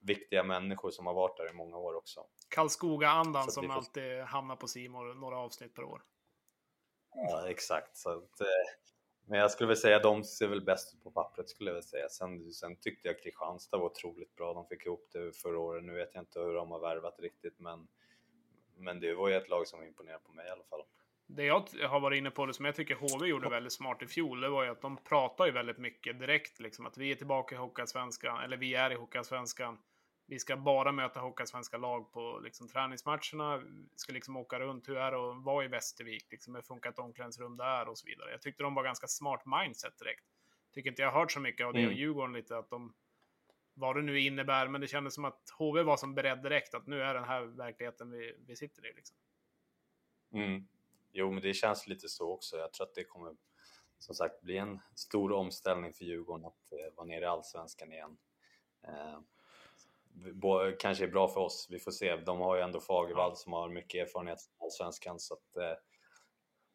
[0.00, 2.26] viktiga människor som har varit där i många år också.
[2.48, 3.72] Karlskoga-andan som får...
[3.72, 6.02] alltid hamnar på Simor några avsnitt per år.
[7.14, 7.96] Ja, exakt.
[7.96, 8.46] Så att, eh,
[9.26, 11.82] men jag skulle väl säga de ser väl bäst ut på pappret skulle jag väl
[11.82, 12.08] säga.
[12.08, 14.54] Sen, sen tyckte jag Kristianstad var otroligt bra.
[14.54, 15.84] De fick ihop det förra året.
[15.84, 17.88] Nu vet jag inte hur de har värvat riktigt, men,
[18.80, 20.82] men det var ju ett lag som imponerade på mig i alla fall
[21.36, 24.06] det jag har varit inne på, det som jag tycker HV gjorde väldigt smart i
[24.06, 27.14] fjol, det var ju att de pratar ju väldigt mycket direkt, liksom att vi är
[27.14, 29.78] tillbaka i Hockeyallsvenskan, eller vi är i Hockeyallsvenskan.
[30.26, 33.56] Vi ska bara möta Hockeyallsvenska lag på liksom, träningsmatcherna.
[33.56, 34.88] Vi ska liksom åka runt.
[34.88, 36.26] Hur är det att vara i Västervik?
[36.30, 37.88] Liksom, hur funkar ett omklädningsrum där?
[37.88, 38.30] Och så vidare.
[38.30, 40.24] Jag tyckte de var ganska smart mindset direkt.
[40.74, 41.90] Tycker inte jag har hört så mycket av det mm.
[41.90, 42.94] och Djurgården lite att de
[43.74, 46.86] vad det nu innebär, men det kändes som att HV var som beredd direkt att
[46.86, 48.92] nu är den här verkligheten vi, vi sitter i.
[48.94, 49.16] Liksom.
[50.32, 50.68] Mm.
[51.12, 52.56] Jo, men det känns lite så också.
[52.56, 53.36] Jag tror att det kommer
[53.98, 58.16] som sagt bli en stor omställning för Djurgården att eh, vara nere i Allsvenskan igen.
[58.82, 59.20] Eh,
[60.78, 62.16] kanske är bra för oss, vi får se.
[62.16, 65.78] De har ju ändå Fagervall som har mycket erfarenhet från Allsvenskan så att eh,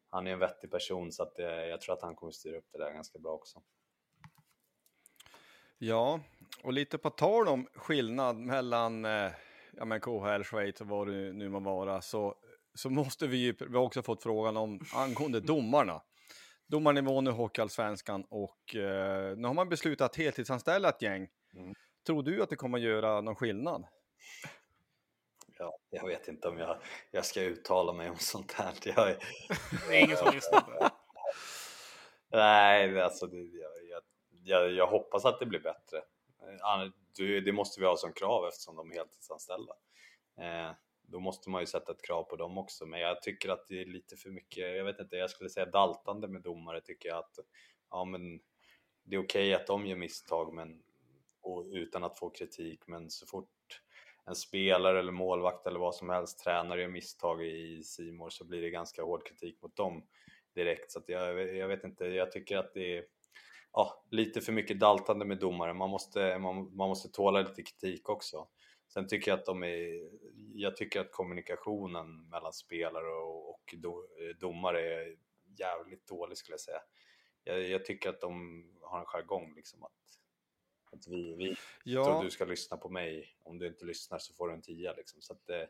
[0.08, 2.68] han är en vettig person så att eh, jag tror att han kommer styra upp
[2.72, 3.62] det där ganska bra också.
[5.78, 6.20] Ja,
[6.62, 9.30] och lite på tal om skillnad mellan eh,
[9.72, 12.34] ja, men KHL, Schweiz och vad det nu må vara, så
[12.76, 16.02] så måste vi ju, vi har också fått frågan om angående domarna.
[16.66, 21.28] Domarnivån i Hockeyallsvenskan och eh, nu har man beslutat att heltidsanställa ett gäng.
[21.54, 21.74] Mm.
[22.06, 23.86] Tror du att det kommer att göra någon skillnad?
[25.58, 26.76] Ja, jag vet inte om jag,
[27.10, 28.72] jag ska uttala mig om sånt här.
[28.84, 29.18] Jag är...
[29.88, 30.90] det är ingen som lyssnar på det.
[32.30, 34.02] Nej, alltså det, jag,
[34.44, 36.02] jag, jag, hoppas att det blir bättre.
[37.44, 39.72] Det måste vi ha som krav eftersom de är heltidsanställda.
[40.40, 40.70] Eh,
[41.02, 42.86] då måste man ju sätta ett krav på dem också.
[42.86, 45.66] Men jag tycker att det är lite för mycket, jag vet inte, jag skulle säga
[45.66, 47.38] daltande med domare tycker jag att
[47.90, 48.40] ja men
[49.04, 50.82] det är okej okay att de gör misstag men,
[51.40, 53.82] och, utan att få kritik men så fort
[54.26, 58.62] en spelare eller målvakt eller vad som helst, tränare gör misstag i Simor så blir
[58.62, 60.06] det ganska hård kritik mot dem
[60.54, 60.92] direkt.
[60.92, 63.04] Så att jag, jag vet inte, jag tycker att det är
[63.76, 65.74] ja, lite för mycket daltande med domare.
[65.74, 68.48] Man måste, man, man måste tåla lite kritik också.
[68.88, 70.10] Sen tycker jag att de är,
[70.54, 74.06] jag tycker att kommunikationen mellan spelare och, och do,
[74.40, 75.16] domare är
[75.58, 76.80] jävligt dålig skulle jag säga.
[77.44, 79.92] Jag, jag, tycker att de har en jargong liksom att,
[80.92, 82.04] att vi, vi ja.
[82.04, 83.36] tror du ska lyssna på mig.
[83.42, 85.22] Om du inte lyssnar så får du en tia liksom.
[85.22, 85.64] Så att, eh,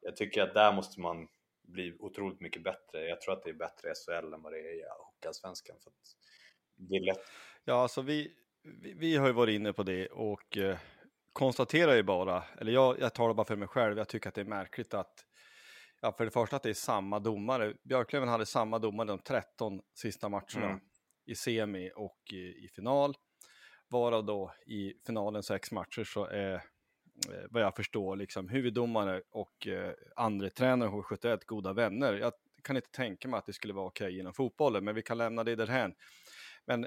[0.00, 1.28] jag tycker att där måste man
[1.62, 3.08] bli otroligt mycket bättre.
[3.08, 5.76] Jag tror att det är bättre i SHL än vad det är i Hockeyallsvenskan.
[5.80, 6.16] För att
[6.78, 7.18] lätt.
[7.64, 8.30] Ja, alltså vi,
[8.82, 10.78] vi, vi har ju varit inne på det och eh,
[11.32, 14.40] konstaterar ju bara, eller jag, jag talar bara för mig själv, jag tycker att det
[14.40, 15.24] är märkligt att,
[16.00, 17.74] ja för det första att det är samma domare.
[17.82, 20.80] Björklöven hade samma domare de 13 sista matcherna Mm.
[21.26, 23.14] i semi och i, i final.
[23.88, 26.60] Varav då i finalen sex matcher så är, eh,
[27.50, 32.14] vad jag förstår, liksom huvuddomare och eh, andre tränare H71 goda vänner.
[32.14, 35.18] Jag kan inte tänka mig att det skulle vara okej inom fotbollen, men vi kan
[35.18, 35.94] lämna det därhän.
[36.68, 36.86] Men,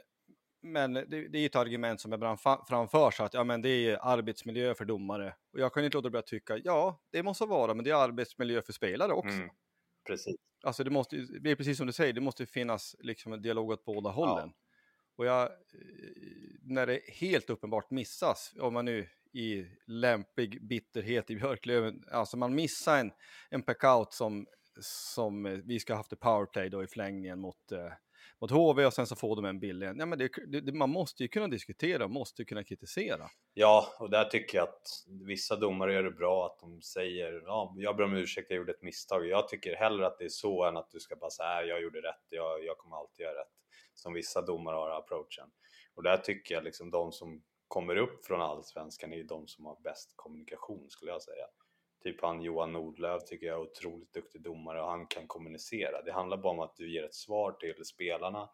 [0.62, 4.00] men det, det är ett argument som ibland fa- framförs att ja, men det är
[4.02, 5.36] arbetsmiljö för domare.
[5.54, 7.96] Och jag kan inte låta bli att tycka, ja, det måste vara, men det är
[7.96, 9.38] arbetsmiljö för spelare också.
[9.38, 9.50] Mm.
[10.08, 10.36] Precis.
[10.64, 13.70] Alltså det måste, det är precis som du säger, det måste finnas liksom en dialog
[13.70, 14.54] åt båda hållen.
[15.16, 15.50] Och jag, eh,
[16.62, 22.56] när det helt uppenbart missas, om man nu i lämplig bitterhet i Björklöven, alltså man
[22.56, 23.12] missar en,
[23.50, 24.48] en packout som,
[24.80, 27.92] som vi ska ha haft i powerplay då i förlängningen mot, eh,
[28.42, 29.88] mot HV och sen så får de en billig.
[29.88, 33.30] Ja, men det, det, man måste ju kunna diskutera, måste ju kunna kritisera.
[33.54, 34.88] Ja, och där tycker jag att
[35.28, 38.72] vissa domare gör det bra att de säger ja, jag ber om ursäkt, jag gjorde
[38.72, 39.28] ett misstag.
[39.28, 42.00] Jag tycker hellre att det är så än att du ska bara säga jag gjorde
[42.00, 43.52] rätt, jag, jag kommer alltid göra rätt.
[43.94, 45.52] Som vissa domare har approachen.
[45.96, 49.66] Och där tycker jag liksom de som kommer upp från allsvenskan är ju de som
[49.66, 51.46] har bäst kommunikation skulle jag säga.
[52.04, 56.02] Typ han Johan Nordlöf tycker jag är otroligt duktig domare och han kan kommunicera.
[56.02, 58.50] Det handlar bara om att du ger ett svar till spelarna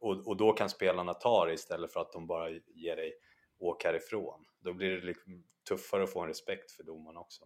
[0.00, 3.14] och, och då kan spelarna ta det istället för att de bara ger dig
[3.58, 4.44] åk härifrån.
[4.60, 7.44] Då blir det liksom tuffare att få en respekt för domarna också.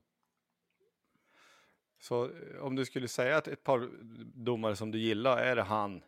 [2.00, 3.90] Så eh, om du skulle säga att ett par
[4.44, 6.02] domare som du gillar, är det han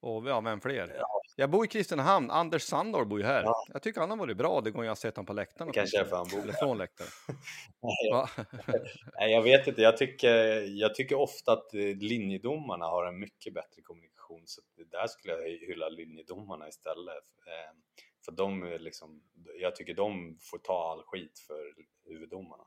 [0.00, 1.02] och ja, vem fler?
[1.36, 3.42] Jag bor i Kristinehamn, Anders Sandor bor ju här.
[3.42, 3.64] Ja.
[3.72, 5.68] Jag tycker han har varit bra, det går jag har sett honom på läktaren.
[5.68, 7.10] Det kanske är för han bor Eller från läktaren.
[9.18, 9.82] Nej, jag vet inte.
[9.82, 14.42] Jag tycker, jag tycker ofta att eh, linjedomarna har en mycket bättre kommunikation.
[14.46, 14.60] Så
[14.90, 17.24] där skulle jag hylla linjedomarna istället.
[17.46, 17.76] Eh,
[18.24, 19.22] För de liksom,
[19.60, 21.74] jag tycker de får ta all skit för
[22.12, 22.64] huvuddomarna.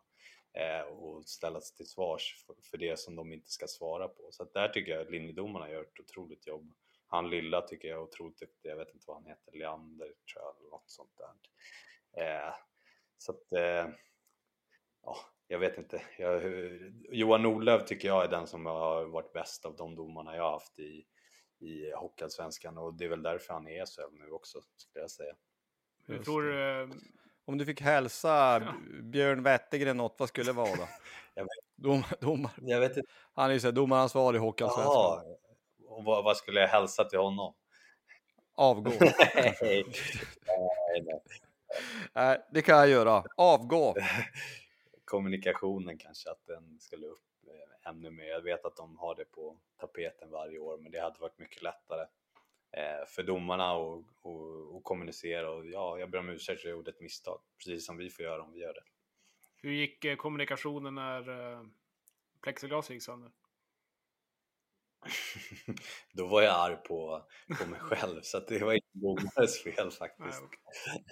[0.58, 2.36] eh, Och ställas till svars
[2.72, 4.28] för- det som de inte ska svara på.
[4.32, 6.74] Så där tycker jag att linjedomarna gör ett otroligt jobb.
[7.16, 8.70] Han lilla tycker jag är otroligt duktig.
[8.70, 9.52] Jag vet inte vad han heter.
[9.54, 11.34] Leander tror jag, eller något sånt där.
[12.24, 12.54] Eh,
[13.18, 13.94] Så att, eh,
[15.04, 16.02] ja, jag vet inte.
[16.18, 16.42] Jag,
[17.10, 20.52] Johan Nordlöf tycker jag är den som har varit bäst av de domarna jag har
[20.52, 21.06] haft i,
[21.60, 25.36] i Hockeyallsvenskan och det är väl därför han är SHL nu också, skulle jag säga.
[26.08, 26.90] Hur Just tror eh,
[27.46, 30.88] Om du fick hälsa B- Björn Wettergren något, vad skulle det vara då?
[31.34, 31.50] Jag vet.
[31.76, 32.52] Dom, domar.
[32.62, 33.12] Jag vet inte.
[33.34, 35.36] Han är ju så domaransvarig i Hockeyallsvenskan.
[35.96, 37.54] Och vad, vad skulle jag hälsa till honom?
[38.56, 38.92] Avgå.
[39.00, 39.86] nej,
[41.06, 41.22] nej,
[42.14, 42.42] nej.
[42.52, 43.24] Det kan jag göra.
[43.38, 43.96] Avgå.
[45.06, 48.26] Kommunikationen kanske, att den skulle upp eh, ännu mer.
[48.26, 51.62] Jag vet att de har det på tapeten varje år, men det hade varit mycket
[51.62, 52.08] lättare
[52.72, 56.92] eh, för domarna att och, och kommunicera och ja, jag ber om ursäkt, jag gjorde
[56.92, 58.84] ett misstag, precis som vi får göra om vi gör det.
[59.62, 61.62] Hur gick eh, kommunikationen när eh,
[62.42, 63.32] plexiglas gick sönder?
[66.14, 67.26] Då var jag arg på,
[67.60, 70.42] på mig själv, så det var inte domares fel Nej, faktiskt.
[70.44, 70.60] okej.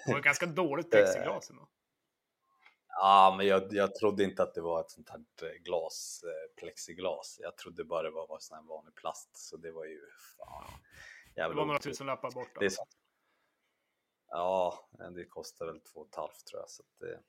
[0.06, 1.70] Det var ganska dåligt plexiglas ändå.
[2.88, 6.56] Ja, men jag, jag trodde inte att det var ett sånt här eh, glas, eh,
[6.62, 7.38] plexiglas.
[7.42, 10.02] Jag trodde bara det var, var sån här vanlig plast, så det var ju
[10.38, 10.72] fan.
[11.36, 12.60] Det Jävla var några tusen lappar borta.
[12.60, 12.90] Det är sant.
[14.28, 16.70] Ja, det kostar väl två och ett halvt tror jag.
[16.70, 17.20] Så att det,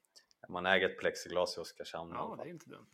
[0.48, 2.90] man äger ett plexiglas i Oskarshamn Ja, det är inte dumt.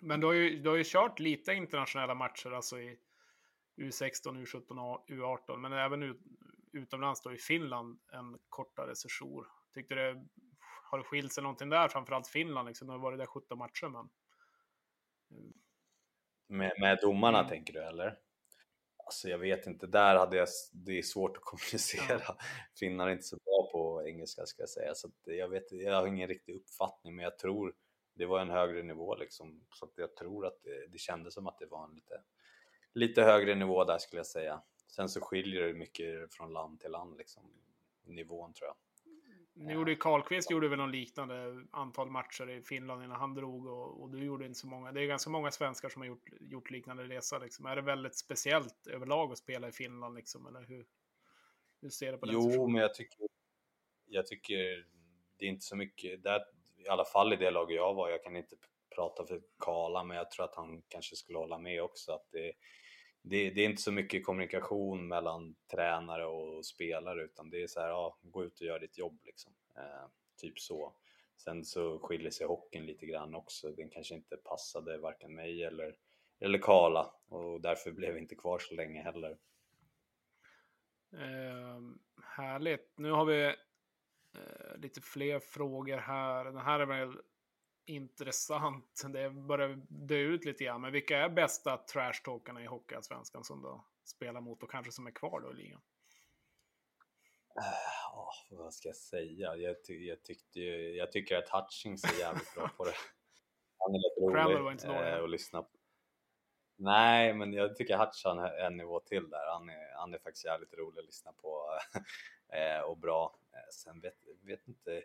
[0.00, 2.98] Men du har ju, du har ju kört lite internationella matcher, alltså i
[3.76, 6.20] U16, U17 och U18, men även ut,
[6.72, 9.46] utomlands då i Finland en kortare sejour.
[9.74, 10.26] Tyckte det,
[10.90, 13.88] har det skilt sig någonting där, framförallt Finland liksom, det har varit där 17 matcher,
[13.88, 14.08] men
[16.48, 17.48] Med, med domarna Mm.
[17.48, 18.18] tänker du eller?
[18.96, 22.36] Alltså jag vet inte, där hade jag, det är svårt att kommunicera.
[22.78, 26.06] Finnar är inte så bra på engelska ska jag säga, så jag vet jag har
[26.06, 27.74] ingen riktig uppfattning, men jag tror
[28.18, 31.58] det var en högre nivå liksom, så jag tror att det, det kändes som att
[31.58, 32.22] det var en lite,
[32.92, 34.62] lite högre nivå där skulle jag säga.
[34.86, 37.52] Sen så skiljer det mycket från land till land liksom,
[38.04, 38.76] nivån tror jag.
[39.66, 43.66] nu gjorde ju Karlqvist gjorde väl någon liknande antal matcher i Finland innan han drog
[43.66, 44.92] och, och du gjorde inte så många.
[44.92, 47.66] Det är ganska många svenskar som har gjort, gjort liknande resa liksom.
[47.66, 50.86] Är det väldigt speciellt överlag att spela i Finland liksom, eller hur?
[51.80, 53.26] Hur ser du på den Jo, men jag tycker,
[54.06, 54.86] jag tycker
[55.36, 56.40] det är inte så mycket, där,
[56.88, 58.56] i alla fall i det laget jag var, jag kan inte
[58.94, 62.52] prata för Kala, men jag tror att han kanske skulle hålla med också att det,
[63.22, 67.80] det, det är inte så mycket kommunikation mellan tränare och spelare, utan det är så
[67.80, 69.52] här, ja, gå ut och gör ditt jobb liksom.
[69.76, 70.08] Eh,
[70.40, 70.94] typ så.
[71.36, 75.96] Sen så skiljer sig hockeyn lite grann också, den kanske inte passade varken mig eller,
[76.40, 79.38] eller Kala och därför blev vi inte kvar så länge heller.
[81.12, 81.80] Eh,
[82.36, 82.92] härligt.
[82.96, 83.54] Nu har vi
[84.38, 86.44] eh, lite fler frågor här.
[86.44, 87.20] Den här är väl
[87.86, 89.02] intressant.
[89.12, 90.80] Det börjar dö ut lite grann.
[90.80, 95.10] Men vilka är bästa trash-talkarna i Hockeyallsvenskan som då spelar mot och kanske som är
[95.10, 95.80] kvar då i ligan?
[97.54, 99.56] Ja, vad ska jag säga?
[99.56, 102.94] Jag, ty jag, tyckte ju, jag tycker att Hutchings är jävligt bra på det.
[103.78, 105.12] Han är lite rolig var inte dålig.
[105.12, 105.78] eh, att lyssna på.
[106.80, 109.52] Nej, men jag tycker Hutch har en nivå till där.
[109.52, 111.78] Han är, han är faktiskt jävligt rolig att lyssna på
[112.52, 113.38] eh, och bra.
[113.58, 115.02] Eh, sen vet, vet inte,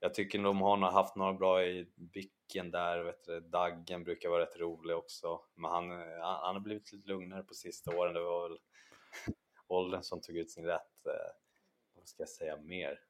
[0.00, 4.42] jag tycker de har haft några bra i Bicken där, vet du, Daggen brukar vara
[4.42, 5.40] rätt rolig också.
[5.54, 5.90] Men han,
[6.20, 8.58] han, har blivit lite lugnare på sista åren, det var väl
[9.66, 11.06] åldern som tog ut sin rätt.
[11.06, 11.12] Eh,
[11.94, 13.00] vad ska jag säga mer?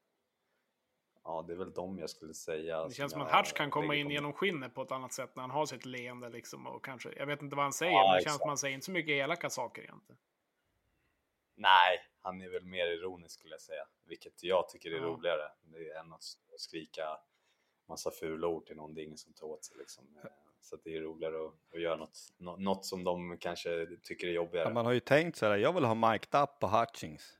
[1.24, 2.88] Ja, det är väl de jag skulle säga.
[2.88, 5.36] Det känns som att Hutch kan komma in på- genom skinnet på ett annat sätt
[5.36, 8.08] när han har sitt leende liksom och kanske, jag vet inte vad han säger, Ja,
[8.08, 10.18] men det känns som att han säger inte så mycket elaka saker egentligen.
[11.56, 15.02] Nej, han är väl mer ironisk skulle jag säga, vilket jag tycker är Ja.
[15.02, 16.22] roligare det är än att
[16.56, 17.18] skrika
[17.88, 20.04] massa fula ord till någon, det är ingen som tar åt sig liksom.
[20.24, 20.30] Eh,
[20.60, 24.32] Så det är roligare att, att göra något, nå- något som de kanske tycker är
[24.32, 24.68] jobbigare.
[24.68, 27.38] Ja, man har ju tänkt så här, jag vill ha mic'd up på Hutchings.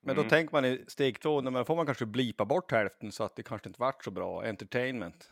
[0.00, 0.24] Men Mm.
[0.24, 3.36] då tänker man i steg två, då får man kanske blipa bort hälften så att
[3.36, 5.30] det kanske inte vart så bra entertainment.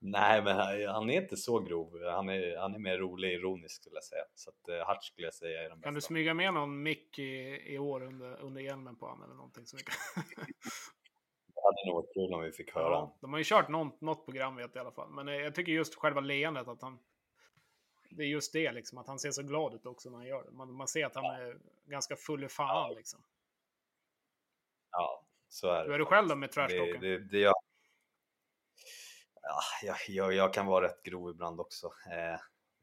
[0.00, 2.04] Nej, men han, är inte så grov.
[2.04, 4.24] Han är, han är mer rolig, ironisk skulle jag säga.
[4.34, 6.08] Så att uh, Hutch skulle jag säga är den Kan du bästa.
[6.08, 9.66] smyga med någon mick i, i år under, under hjälmen på honom eller någonting?
[9.66, 10.24] Så kan...
[11.54, 12.90] Det hade nog varit kul om vi fick höra.
[12.90, 15.10] ja, de har ju kört något, något program vet jag i alla fall.
[15.10, 16.98] Men eh, jag tycker just själva leendet att han...
[18.10, 20.44] Det är just det liksom, att han ser så glad ut också när han gör
[20.44, 20.50] det.
[20.50, 23.20] Man, man ser att han är ganska full i fan liksom.
[24.90, 25.94] Ja, så är Hur det.
[25.94, 27.00] är du själv då med det, trashtalken?
[27.00, 27.54] det, det jag,
[29.48, 31.86] ja, jag, jag, jag kan vara rätt grov ibland också.
[31.86, 32.40] Eh,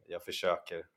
[0.08, 0.88] jag försöker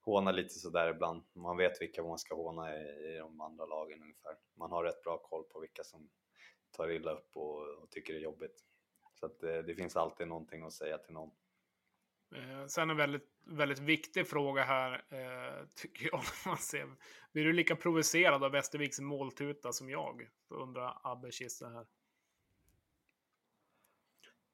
[0.00, 1.22] håna lite sådär ibland.
[1.32, 4.36] Man vet vilka man ska håna i, i de andra lagen ungefär.
[4.56, 6.10] Man har rätt bra koll på vilka som
[6.70, 8.64] tar illa upp och, och tycker det är jobbigt.
[9.14, 11.30] Så att det, det finns alltid någonting att säga till någon.
[12.34, 16.22] Eh, sen en väldigt, väldigt viktig fråga här, eh, tycker jag.
[16.46, 16.96] Man ser.
[17.32, 20.28] Blir du lika provocerad av Västerviks måltuta som jag?
[20.48, 21.86] Undrar Abbe Kisse här.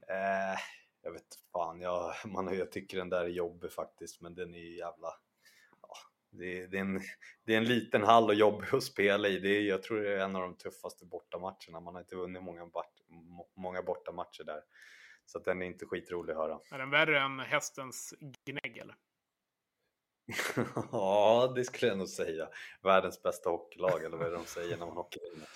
[0.09, 0.59] Eh,
[1.03, 4.59] jag vet fan, jag, man, jag tycker den där är jobbig faktiskt, men den är
[4.59, 5.09] ju jävla...
[5.83, 5.97] Ja,
[6.31, 7.01] det, det, är en,
[7.45, 9.39] det är en liten hall och jobbig att spela i.
[9.39, 11.81] Det är, jag tror det är en av de tuffaste bortamatcherna.
[11.81, 12.95] Man har inte vunnit många, bort,
[13.57, 14.61] många bortamatcher där.
[15.27, 16.61] Så att den är inte skitrolig att höra.
[16.71, 18.97] Är den värre än hästens gnägg eller?
[20.93, 22.49] ja, det skulle jag nog säga.
[22.83, 25.49] Världens bästa hockeylag, eller vad är det de säger när man hockeyvinner?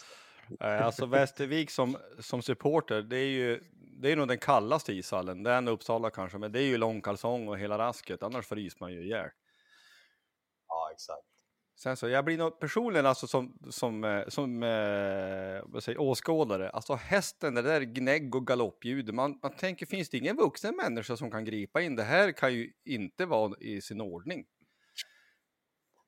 [0.61, 3.61] Eh, Alltså Västervik som, som supporter, det är ju
[4.01, 5.43] det är nog den kallaste ishallen.
[5.43, 8.79] Det är en Uppsala kanske, men det är ju långkalsong och hela rasket, annars fryser
[8.81, 9.29] man ju ihjäl.
[10.69, 11.29] Ja, exakt.
[11.77, 16.71] Sen så, jag blir nog personligen alltså som, som, eh, som eh, vad säger, åskådare,
[16.71, 21.17] alltså hästen, det där gnägg och galoppljudet, man, man tänker finns det ingen vuxen människa
[21.17, 21.97] som kan gripa in?
[21.97, 24.47] Det här kan ju inte vara i sin ordning.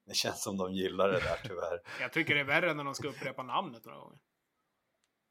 [0.06, 1.80] Det känns som de gillar det där tyvärr.
[2.00, 4.18] Jag tycker det är värre när de ska upprepa namnet några gånger.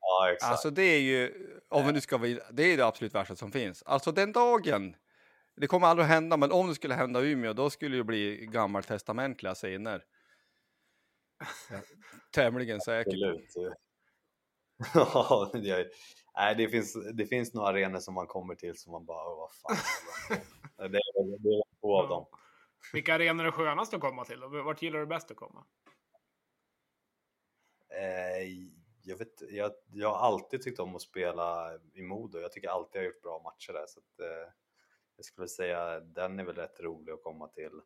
[0.02, 0.52] Ja, exakt.
[0.52, 3.52] Alltså det är ju, om vi nu ska vara, det är det absolut värsta som
[3.52, 3.84] finns.
[3.84, 4.96] Alltså den dagen,
[5.56, 8.04] det kommer aldrig att hända, men om det skulle hända i Umeå, då skulle det
[8.04, 10.06] bli gammaltestamentliga scener.
[12.32, 13.40] Tämligen säker på.
[13.40, 13.78] Absolut.
[14.94, 15.90] Ja, det, är-
[16.36, 19.50] nej, det, finns, det finns några arenor som man kommer till som man bara, vad
[19.52, 19.78] fan.
[20.78, 22.26] det, är, det är två av dem.
[22.94, 24.44] Vilka arenor är skönast att komma till?
[24.44, 25.66] Och Vart gillar du bäst att komma?
[27.90, 28.48] Eh,
[29.04, 32.40] jag, vet, jag, jag har alltid tyckt om att spela i Modo.
[32.40, 33.86] Jag tycker alltid jag har gjort bra matcher där.
[33.88, 34.54] Så att, eh,
[35.16, 37.82] jag skulle säga den är väl rätt rolig att komma till.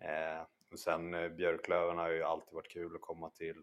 [0.00, 3.62] Eh, och sen eh, Björklöven har ju alltid varit kul att komma till.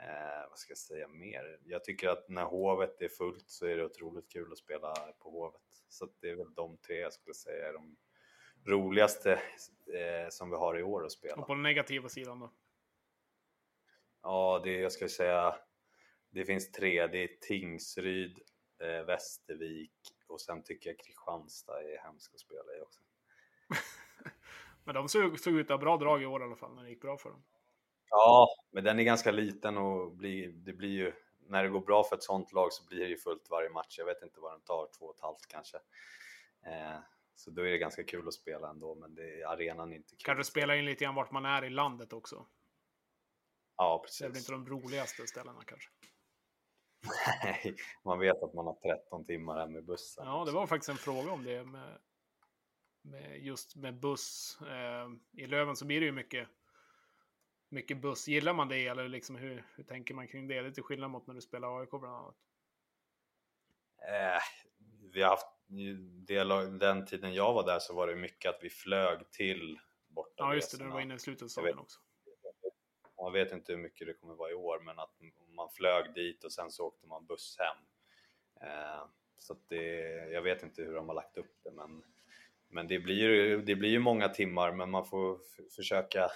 [0.00, 1.58] Eh, vad ska jag säga mer?
[1.64, 5.30] Jag tycker att när Hovet är fullt så är det otroligt kul att spela på
[5.30, 5.60] Hovet.
[5.88, 7.96] Så det är väl de tre jag skulle säga är de
[8.66, 11.34] roligaste eh, som vi har i år att spela.
[11.34, 12.52] Och på den negativa sidan då?
[14.22, 15.54] Ja, det jag skulle säga.
[16.38, 17.06] Det finns tre.
[17.06, 18.38] Det är Tingsryd,
[18.80, 19.92] eh, Västervik
[20.26, 23.00] och sen tycker jag Kristianstad är hemskt att spela i också.
[24.84, 26.82] Men de såg, såg ut att ha bra drag i år i alla fall, när
[26.82, 27.44] det gick bra för dem.
[28.10, 31.12] Ja, men den är ganska liten och blir, det blir ju
[31.46, 33.98] när det går bra för ett sånt lag så blir det ju fullt varje match.
[33.98, 35.76] Jag vet inte vad den tar, två och ett halvt kanske.
[36.66, 36.98] Eh,
[37.34, 40.24] så då är det ganska kul att spela ändå, men det, arenan är inte kul.
[40.24, 42.46] Kanske spela in lite grann vart man är i landet också.
[43.76, 44.50] Ja, Det är väl precis.
[44.50, 45.88] inte de roligaste ställena kanske.
[47.44, 50.26] Nej, man vet att man har 13 timmar hem med bussen.
[50.26, 51.98] Ja, det var faktiskt en fråga om det med,
[53.02, 54.58] med just med buss.
[54.60, 56.48] Eh, I Löven så blir det ju mycket
[57.68, 58.28] mycket buss.
[58.28, 60.62] Gillar man det eller liksom hur, hur tänker man kring det?
[60.62, 62.36] Det är till skillnad mot när du spelar AIK bland annat.
[63.98, 64.40] Eh,
[65.12, 65.46] vi har haft,
[66.26, 69.78] del av, den tiden jag var där så var det mycket att vi flög till
[70.08, 70.50] bortaresorna.
[70.50, 72.00] Ja, just det, du var inne i slutet av säsongen också.
[73.18, 75.10] Jag vet inte hur mycket det kommer vara i år, men att
[75.48, 77.76] man flög dit och sen så åkte man buss hem.
[78.68, 79.04] Eh,
[79.38, 80.00] så det,
[80.32, 82.02] jag vet inte hur de har lagt upp det, men,
[82.68, 85.38] men det, blir, det blir ju många timmar, men man får
[85.76, 86.30] försöka,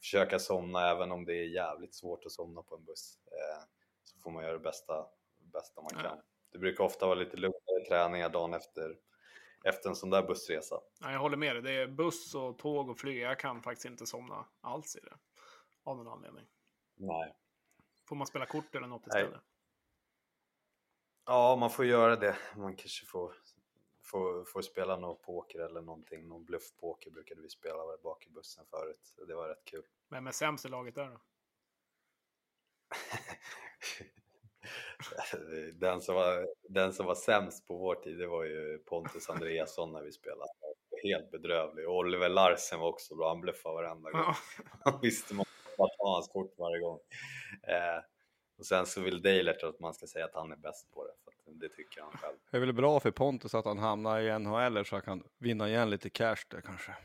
[0.00, 3.18] försöka somna även om det är jävligt svårt att somna på en buss.
[3.26, 3.64] Eh,
[4.04, 5.06] så får man göra det bästa,
[5.52, 6.18] bästa man kan.
[6.52, 8.96] Det brukar ofta vara lite lugnare träningar dagen efter,
[9.64, 10.80] efter en sån där bussresa.
[11.00, 11.62] Ja, jag håller med dig.
[11.62, 13.18] Det är buss och tåg och flyg.
[13.18, 15.16] Jag kan faktiskt inte somna alls i det.
[15.88, 16.46] Av någon anledning.
[16.94, 17.36] Nej.
[18.08, 19.30] Får man spela kort eller något istället?
[19.30, 19.40] Nej.
[21.26, 22.36] Ja, man får göra det.
[22.56, 23.34] Man kanske får,
[24.02, 26.28] får, får spela någon poker eller någonting.
[26.28, 29.14] Någon bluffpoker brukade vi spela bak i bussen förut.
[29.28, 29.82] Det var rätt kul.
[30.08, 31.20] Vem är sämst i laget där då?
[35.78, 39.92] den, som var, den som var sämst på vår tid, det var ju Pontus Andreasson
[39.92, 40.50] när vi spelade.
[41.02, 41.88] Helt bedrövlig.
[41.88, 44.34] Och Oliver Larsen var också bra, han bluffade varenda gång.
[44.84, 45.44] Han visste man
[45.84, 46.98] att ta hans kort varje gång.
[47.62, 48.02] Eh,
[48.58, 51.12] och sen så vill Deilert att man ska säga att han är bäst på det,
[51.24, 52.36] för det tycker han själv.
[52.50, 55.68] Det är väl bra för Pontus att han hamnar i NHL så han kan vinna
[55.68, 56.96] igen lite cash där kanske.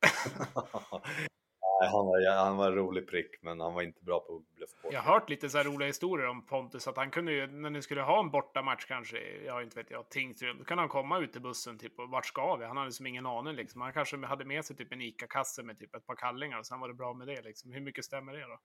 [1.86, 4.94] han var, han var en rolig prick, men han var inte bra på bluffpoker.
[4.94, 7.70] Jag har hört lite så här roliga historier om Pontus, att han kunde ju, när
[7.70, 11.18] ni skulle ha en bortamatch kanske, jag inte vet jag, Tingsryd, då kan han komma
[11.18, 12.64] ut i bussen typ, och vart ska vi?
[12.64, 13.80] Han hade liksom ingen aning liksom.
[13.80, 16.80] Han kanske hade med sig typ en ICA-kasse med typ ett par kallingar och sen
[16.80, 17.72] var det bra med det liksom.
[17.72, 18.58] Hur mycket stämmer det då?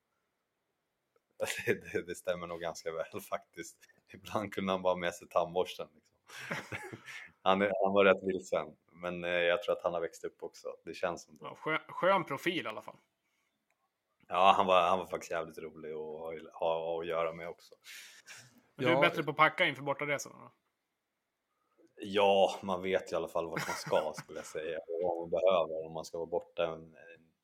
[1.66, 3.76] Det, det, det stämmer nog ganska väl faktiskt.
[4.14, 5.88] Ibland kunde han bara ha med sig tandborsten.
[5.94, 6.16] Liksom.
[7.42, 10.68] han, han var rätt vilsen, men eh, jag tror att han har växt upp också.
[10.84, 11.44] Det känns som det.
[11.44, 12.96] Ja, skön, skön profil i alla fall.
[14.28, 17.74] Ja, han var, han var faktiskt jävligt rolig att ha, ha att göra med också.
[18.76, 20.50] Men du är bättre på att packa inför bortaresan?
[22.00, 25.30] Ja, man vet i alla fall vart man ska skulle jag säga och vad man
[25.30, 25.86] behöver.
[25.86, 26.94] Om man ska vara borta en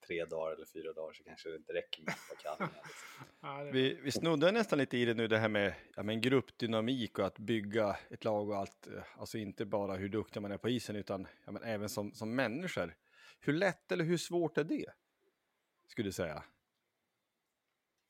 [0.07, 2.69] tre dagar eller fyra dagar så kanske det inte räcker med ett par
[3.63, 3.73] liksom.
[3.73, 7.27] vi, vi snuddar nästan lite i det nu, det här med ja, men gruppdynamik och
[7.27, 8.89] att bygga ett lag och allt.
[9.19, 12.35] Alltså inte bara hur duktig man är på isen utan ja, men även som, som
[12.35, 12.95] människor.
[13.41, 14.93] Hur lätt eller hur svårt är det?
[15.87, 16.45] Skulle du säga?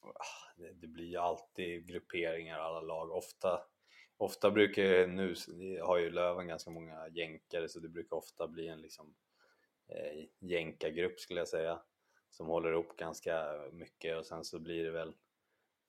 [0.03, 3.11] Ah, det, det blir ju alltid grupperingar alla lag.
[3.11, 3.61] Ofta,
[4.17, 5.35] ofta brukar, nu
[5.83, 9.15] har ju Löven ganska många jänkare så det brukar ofta bli en liksom
[9.89, 11.83] eh, jänkargrupp skulle jag säga
[12.31, 15.15] som håller ihop ganska mycket och sen så blir det väl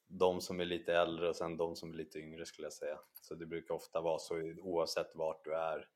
[0.08, 3.00] de som är lite äldre och sen de som är lite yngre skulle jag säga.
[3.22, 5.90] Så det brukar ofta vara så oavsett vart du är.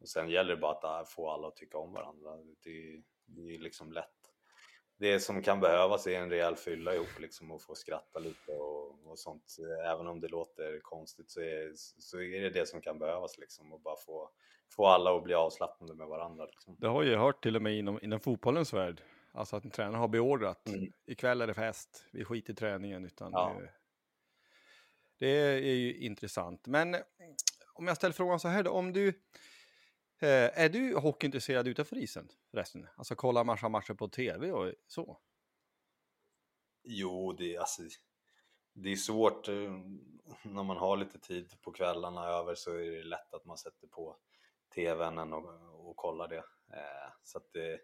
[0.00, 2.36] Och sen gäller det bara att få alla att tycka om varandra.
[2.36, 4.19] Det, det är liksom lätt
[5.00, 9.10] det som kan behövas är en rejäl fylla ihop liksom och få skratta lite och,
[9.10, 9.56] och sånt.
[9.84, 13.72] Även om det låter konstigt så är, så är det det som kan behövas liksom
[13.72, 14.30] och bara få,
[14.76, 16.46] få alla att bli avslappnade med varandra.
[16.46, 16.76] Liksom.
[16.78, 19.02] Det har jag hört till och med inom, inom fotbollens värld.
[19.32, 20.68] Alltså att en tränare har beordrat.
[20.68, 20.92] Mm.
[21.06, 23.04] Ikväll är det fest, vi skiter i träningen.
[23.04, 23.56] Utan ja.
[23.58, 23.70] det,
[25.18, 26.66] det är ju intressant.
[26.66, 26.96] Men
[27.74, 29.12] om jag ställer frågan så här då, om du
[30.22, 32.86] Eh, är du hockeyintresserad utanför isen förresten?
[32.96, 35.18] Alltså kolla massa matcher på tv och så?
[36.82, 37.82] Jo, det, alltså,
[38.72, 39.48] det är svårt.
[39.48, 39.72] Eh,
[40.42, 43.86] när man har lite tid på kvällarna över så är det lätt att man sätter
[43.86, 44.16] på
[44.74, 46.44] tvn och, och kollar det.
[46.72, 47.80] Eh, så att det,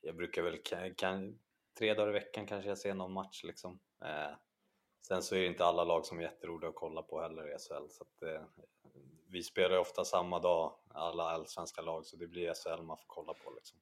[0.00, 1.38] jag brukar väl, kan, kan,
[1.78, 3.80] tre dagar i veckan kanske jag ser någon match liksom.
[5.06, 7.58] Sen så är det inte alla lag som är jätteroliga att kolla på heller i
[7.58, 7.88] SHL.
[7.88, 8.22] Så att,
[9.32, 13.06] vi spelar ju ofta samma dag, alla allsvenska lag, så det blir SHL man får
[13.06, 13.50] kolla på.
[13.50, 13.78] Liksom.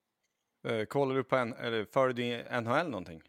[0.68, 3.22] Eh, kollar du på, en, eller följer du NHL någonting?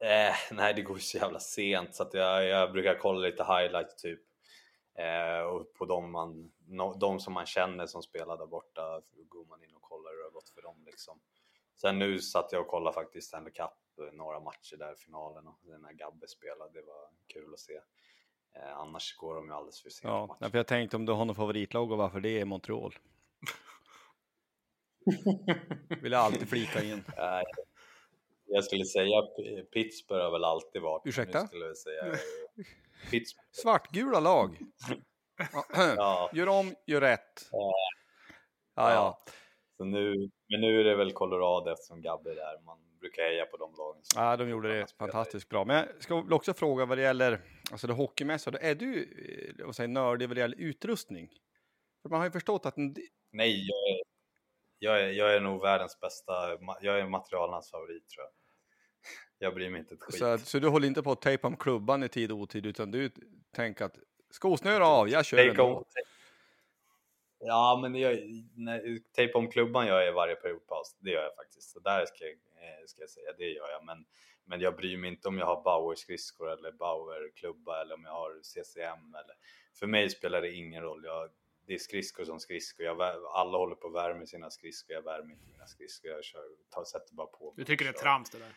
[0.00, 3.96] Eh, nej, det går ju så jävla sent så jag, jag brukar kolla lite highlights
[3.96, 4.20] typ.
[4.98, 9.44] Eh, och på de, man, no, de som man känner som spelar där borta går
[9.44, 11.20] man in och kollar hur det har gått för dem liksom.
[11.80, 15.46] Sen nu satt jag och kollade faktiskt Stanley Cup, eh, några matcher där i finalen
[15.46, 17.80] och när Gabbe spelade, det var kul att se.
[18.56, 20.30] Eh, annars går de ju alldeles för sent.
[20.40, 22.94] Ja, för jag tänkte om du har något favoritlag och varför det är Montreal.
[26.02, 27.04] Vill jag alltid flika in.
[27.16, 27.42] Eh,
[28.46, 29.22] jag skulle säga
[29.72, 31.02] Pittsburgh har väl alltid varit.
[31.06, 31.46] Ursäkta?
[31.46, 32.02] Skulle jag säga.
[33.10, 33.48] Pittsburgh.
[33.52, 34.58] Svartgula lag.
[35.96, 36.30] ja.
[36.32, 37.48] Gör om, gör rätt.
[37.50, 37.72] Ja,
[38.74, 38.92] ja.
[38.92, 39.18] ja.
[39.76, 42.60] Så nu, men nu är det väl Colorado eftersom Gabbe är där.
[42.64, 44.02] Man brukar heja på de lagen.
[44.14, 45.64] Ja, de gjorde det fantastiskt bra.
[45.64, 47.40] Men jag ska också fråga vad det gäller
[47.70, 48.58] alltså det hockeymässiga.
[48.60, 49.02] Är du
[49.58, 51.28] eh, vad säger, nördig vad det gäller utrustning?
[52.02, 52.76] För man har ju förstått att...
[52.76, 52.96] En...
[53.30, 54.02] Nej, jag är,
[54.78, 56.32] jag, är, jag är nog världens bästa.
[56.80, 58.32] Jag är materialarnas favorit tror jag.
[59.38, 60.18] Jag bryr mig inte ett skit.
[60.18, 62.90] Så, så du håller inte på att tejpa om klubban i tid och otid, utan
[62.90, 63.10] du
[63.54, 63.98] tänker att
[64.30, 65.84] skosnöre av, jag kör ändå.
[67.38, 68.18] ja, men jag,
[68.56, 70.96] nej, tejpa om klubban gör jag i varje periodpaus.
[70.98, 71.70] Det gör jag faktiskt.
[71.70, 72.36] Så där ska jag,
[72.86, 73.84] ska jag säga, det gör jag.
[73.84, 74.04] Men,
[74.44, 78.40] men jag bryr mig inte om jag har Bauer-skridskor eller Bauer-klubba eller om jag har
[78.42, 79.14] CCM.
[79.14, 79.36] Eller,
[79.78, 81.04] för mig spelar det ingen roll.
[81.04, 81.30] Jag,
[81.66, 82.86] det är skridskor som skridskor.
[82.86, 83.00] Jag,
[83.34, 84.94] alla håller på att värma sina skridskor.
[84.94, 86.10] Jag värmer inte mina skridskor.
[86.10, 87.54] Jag kör, tar, sätter bara på.
[87.56, 88.54] Du tycker det är trams det där?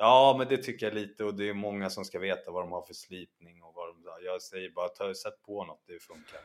[0.00, 2.72] Ja, men det tycker jag lite och det är många som ska veta vad de
[2.72, 4.24] har för slipning och vad de...
[4.24, 6.40] Jag säger bara, ta, sätt på något, det funkar.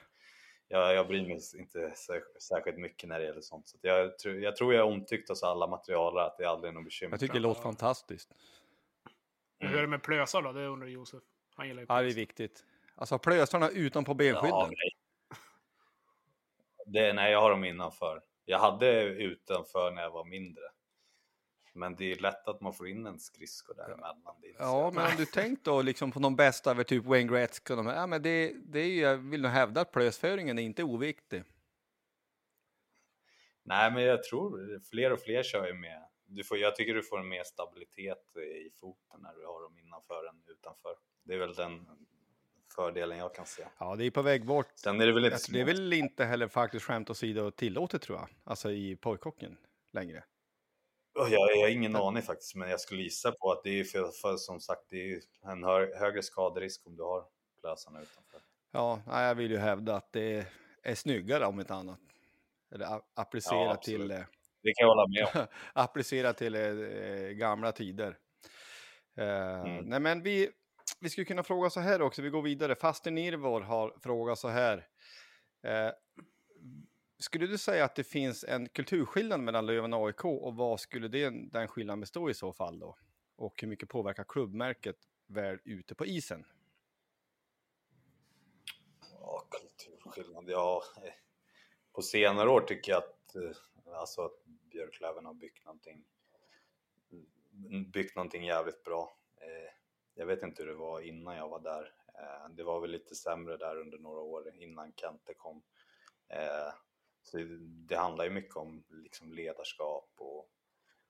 [0.68, 3.68] Jag, jag bryr mig inte sär- särskilt mycket när det gäller sånt.
[3.68, 6.70] Så att jag, tror- jag tror jag är omtyckt hos alla materialare, att det aldrig
[6.70, 7.12] är något bekymmer.
[7.14, 8.36] Jag tycker det låter fantastiskt.
[9.60, 10.52] Men Hur är det med plösar då?
[10.52, 11.24] Det undrar Josef.
[11.56, 12.20] Han gillar ju Ja, det är plösar.
[12.20, 12.64] viktigt.
[12.96, 14.50] Alltså plösarna utanpå benskydden.
[14.50, 14.98] Ja, nej.
[16.86, 18.22] Det, nej, jag har dem innanför.
[18.46, 20.64] Jag hade utanför när jag var mindre.
[21.74, 24.36] Men det är lätt att man får in en skridsko däremellan.
[24.60, 27.78] Ja, men om du tänkt då liksom på de bästa över typ Wayne Gretzky och
[27.78, 30.64] de här, ja, men det, det är ju, jag vill nog hävda att plösföringen är
[30.64, 31.44] inte oviktig.
[33.64, 36.04] Nej, men jag tror fler och fler kör ju med.
[36.26, 39.80] Du får, jag tycker du får en mer stabilitet i foten när du har dem
[39.80, 40.96] innanför än utanför.
[41.24, 41.88] Det är väl den
[42.76, 43.64] fördelen jag kan se.
[43.78, 44.68] Ja, det är på väg bort.
[44.76, 48.02] Sen är det väl inte Alltså, det är väl inte heller faktiskt skämt åsido tillåtet
[48.02, 49.58] tror jag, alltså i pojkhockeyn
[49.92, 50.24] längre.
[51.16, 54.12] Jag, jag har ingen aning faktiskt, men jag skulle gissa på att det är för,
[54.22, 55.20] för som sagt, det är
[55.52, 57.24] en hö, högre skaderisk om du har
[57.62, 58.40] plösarna utanför.
[58.72, 60.46] Ja, jag vill ju hävda att det
[60.84, 62.00] är snyggare om inte annat.
[62.76, 64.18] Eller applicera Ja, till, eh,
[64.64, 65.48] Det kan jag hålla med om.
[65.74, 66.62] applicera till eh,
[67.30, 68.18] gamla tider.
[69.18, 69.86] Eh, Mm.
[69.86, 70.50] Nej, men vi,
[71.00, 72.76] vi skulle kunna fråga så här också, vi går vidare.
[72.76, 74.88] Fasten Nirvor har frågat så här.
[75.64, 75.92] Eh,
[77.24, 81.08] skulle du säga att det finns en kulturskillnad mellan Löven och AIK och vad skulle
[81.08, 82.98] det, den skillnaden bestå i så fall då?
[83.36, 84.98] Och hur mycket påverkar klubbmärket
[85.28, 86.46] väl ute på isen?
[89.20, 90.44] Ja, kulturskillnad.
[90.48, 90.84] Ja,
[91.92, 96.06] på senare år tycker jag att, eh, alltså att Björklöven har byggt någonting,
[97.54, 99.18] mm, byggt någonting jävligt bra.
[99.38, 99.74] Eh,
[100.14, 101.94] jag vet inte hur det var innan jag var där.
[102.20, 105.64] Eh, det var väl lite sämre där under några år innan Kente kom.
[107.24, 110.50] Så det, det handlar ju mycket om liksom ledarskap och,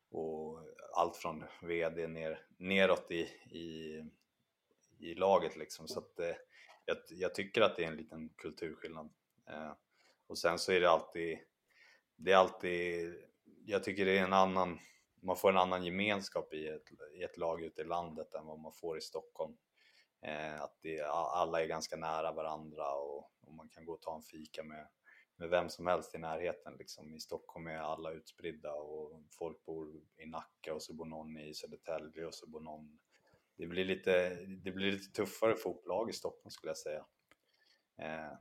[0.09, 0.59] och
[0.93, 4.03] allt från vd ner, neråt i, i,
[4.99, 5.87] i laget liksom.
[5.87, 6.35] Så att eh,
[6.85, 9.09] jag, jag tycker att det är en liten kulturskillnad.
[9.49, 9.73] Eh,
[10.27, 11.39] och sen så är det alltid,
[12.15, 13.15] det är alltid,
[13.65, 14.79] jag tycker det är en annan,
[15.21, 18.59] man får en annan gemenskap i ett, i ett lag ute i landet än vad
[18.59, 19.57] man får i Stockholm.
[20.21, 24.15] Eh, att det, alla är ganska nära varandra och, och man kan gå och ta
[24.15, 24.87] en fika med,
[25.35, 26.75] med vem som helst i närheten.
[26.79, 27.15] Liksom.
[27.15, 31.53] I Stockholm är alla utspridda och folk bor i Nacka och så bor någon i
[31.53, 32.99] Södertälje och så bor någon
[33.57, 37.05] det blir lite, det blir lite tuffare fotboll i Stockholm skulle jag säga.
[37.97, 38.37] Eh,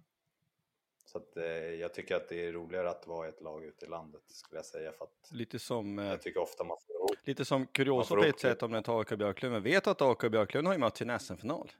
[1.05, 3.89] så att, eh, jag tycker att det är roligare att vara ett lag ute i
[3.89, 4.93] landet skulle jag säga.
[4.93, 8.41] För att Lite som, eh, jag tycker ofta man får lite som kuriosa på ett
[8.41, 9.63] sätt om den tar AIK Björklöven.
[9.63, 11.73] Vet att AIK Björklöven har ju mötts i en SM-final.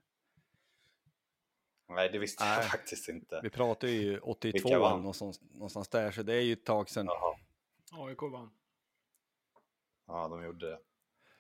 [1.95, 2.57] Nej, det visste Nej.
[2.57, 3.41] jag faktiskt inte.
[3.43, 4.99] Vi pratar ju 82 Vilka eller vann?
[4.99, 7.07] någonstans, någonstans där, så det är ju ett tag sedan.
[7.07, 7.37] Jaha,
[8.09, 8.51] AIK vann.
[10.07, 10.79] ja de gjorde det.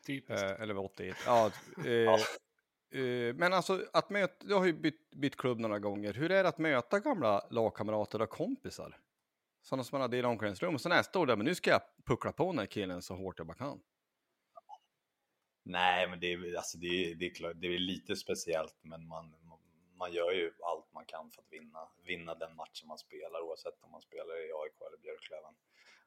[0.06, 0.42] Typiskt.
[0.42, 1.16] Eh, eller var 81.
[1.26, 1.50] Ja,
[1.84, 6.12] eh, eh, men alltså, att möta, du har ju bytt, bytt klubb några gånger.
[6.12, 8.98] Hur är det att möta gamla lagkamrater och kompisar?
[9.62, 10.74] Sådana som man hade i omklädningsrum.
[10.74, 13.14] Och så nästa år, där, men nu ska jag puckla på den här killen så
[13.14, 13.80] hårt jag bara kan.
[15.64, 19.06] Nej, men det är, alltså det, är, det, är klart, det är lite speciellt, men
[19.06, 19.34] man,
[20.02, 23.82] man gör ju allt man kan för att vinna, vinna den matchen man spelar, oavsett
[23.82, 25.54] om man spelar i AIK eller Björklöven.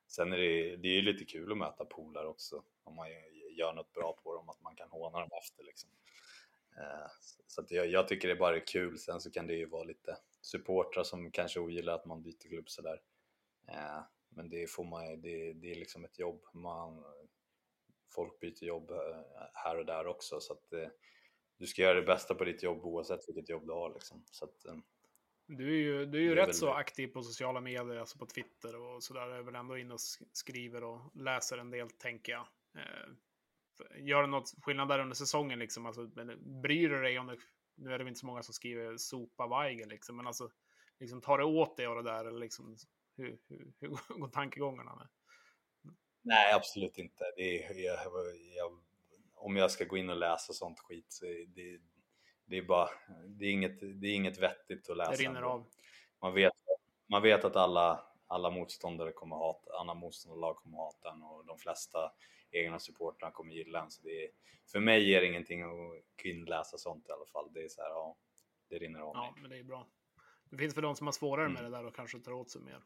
[0.07, 3.07] Sen är det, det är ju lite kul att möta polare också, om man
[3.57, 5.89] gör något bra på dem, att man kan håna dem efter liksom.
[6.77, 7.07] Eh,
[7.47, 9.83] så att jag, jag tycker det bara är kul, sen så kan det ju vara
[9.83, 13.01] lite supportrar som kanske ogillar att man byter klubb sådär.
[13.67, 17.03] Eh, men det får man, det, det är liksom ett jobb, man,
[18.15, 19.21] folk byter jobb eh,
[19.53, 20.73] här och där också så att
[21.57, 24.23] du ska göra det bästa på ditt jobb oavsett vilket jobb du har liksom.
[24.31, 24.75] Så att, eh,
[25.47, 28.25] Du är ju, du är ju rätt väl så aktiv på sociala medier, alltså på
[28.25, 29.27] Twitter och sådär.
[29.27, 32.47] Jag är väl ändå inne och sk- skriver och läser en del, tänker jag.
[32.77, 33.09] Eh,
[34.05, 35.85] gör det något skillnad där under säsongen liksom?
[35.85, 36.07] Alltså,
[36.63, 37.37] bryr du dig om det?
[37.77, 40.51] Nu är det inte så många som skriver sopa Weigel liksom, men alltså
[40.99, 42.75] liksom tar det åt dig av det där eller liksom
[43.17, 43.89] hur, hur, hur
[44.19, 44.95] går tankegångarna?
[44.95, 45.07] Med?
[46.21, 47.23] nej, absolut inte.
[47.35, 47.99] Det är, jag,
[48.57, 48.79] jag,
[49.45, 51.79] om jag ska gå in och läsa sånt skit så det,
[52.45, 52.89] det är bara,
[53.27, 55.11] det är inget, det är inget vettigt att läsa.
[55.11, 55.65] Det rinner av.
[56.21, 56.53] Man vet,
[57.07, 61.57] man vet att alla, alla motståndare kommer hata, alla motståndarlag kommer hata en och de
[61.57, 62.11] flesta
[62.51, 63.91] egna supportrarna kommer gilla en.
[63.91, 64.29] Så det är,
[64.71, 67.53] för mig ger det ingenting att kunna läsa sånt i alla fall.
[67.53, 68.17] Det är så här, ja,
[68.69, 69.41] det rinner av Ja, mig.
[69.41, 69.87] men det är bra.
[70.49, 71.71] Det finns för de som har svårare med Mm.
[71.71, 72.83] det där och kanske tar åt sig mer.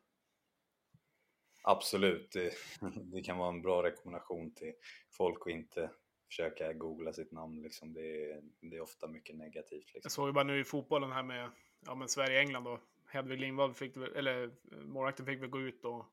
[1.63, 2.53] Absolut, det,
[3.11, 4.73] det kan vara en bra rekommendation till
[5.11, 5.91] folk att inte
[6.29, 7.61] försöka googla sitt namn.
[7.61, 7.93] Liksom.
[7.93, 9.85] Det, är, det är ofta mycket negativt.
[9.87, 10.09] Jag Liksom.
[10.09, 11.51] såg ju bara nu i fotbollen här med
[11.85, 12.79] ja, men Sverige-England då.
[13.07, 14.51] Hedvig Lindvall fick, eller
[14.85, 16.05] målvakten fick väl gå ut och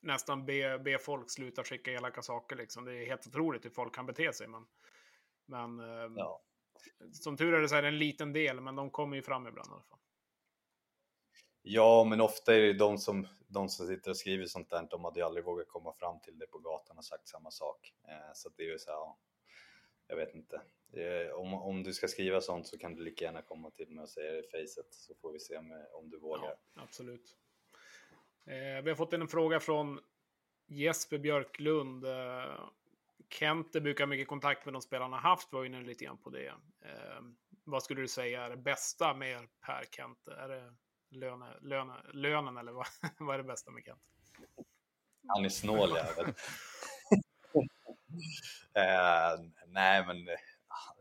[0.00, 2.84] nästan be, be folk sluta skicka elaka saker liksom.
[2.84, 4.48] Det är helt otroligt hur folk kan bete sig.
[4.48, 4.66] Men,
[5.46, 6.42] men eh, Ja.
[7.12, 9.46] som tur är det så är det en liten del, men de kommer ju fram
[9.46, 9.98] ibland i alla fall.
[11.62, 15.04] ja, men ofta är det de som, de som sitter och skriver sånt där, de
[15.04, 17.94] hade ju aldrig vågat komma fram till det på gatan och sagt samma sak.
[18.08, 19.18] Eh, så att det är ju så här, ja,
[20.06, 20.62] jag vet inte.
[20.92, 24.02] Eh, om, om du ska skriva sånt så kan du lika gärna komma till mig
[24.02, 26.56] och säga det i facet så får vi se om, om du vågar.
[26.74, 27.36] Ja, absolut.
[28.46, 30.00] Eh, vi har fått in en fråga från
[30.66, 32.04] Jesper Björklund.
[32.04, 32.68] Eh,
[33.28, 35.52] Kente brukar ha mycket kontakt med de spelarna haft.
[35.52, 36.46] Var inne lite grann på det.
[36.80, 37.20] Eh,
[37.64, 40.32] vad skulle du säga är det bästa med Per Kente?
[40.32, 40.74] Är det
[41.10, 42.86] löne, löne, lönen eller vad,
[43.18, 44.04] vad är det bästa med Kente?
[45.28, 46.26] Han är snål jävel.
[48.74, 50.34] eh, nej, men eh,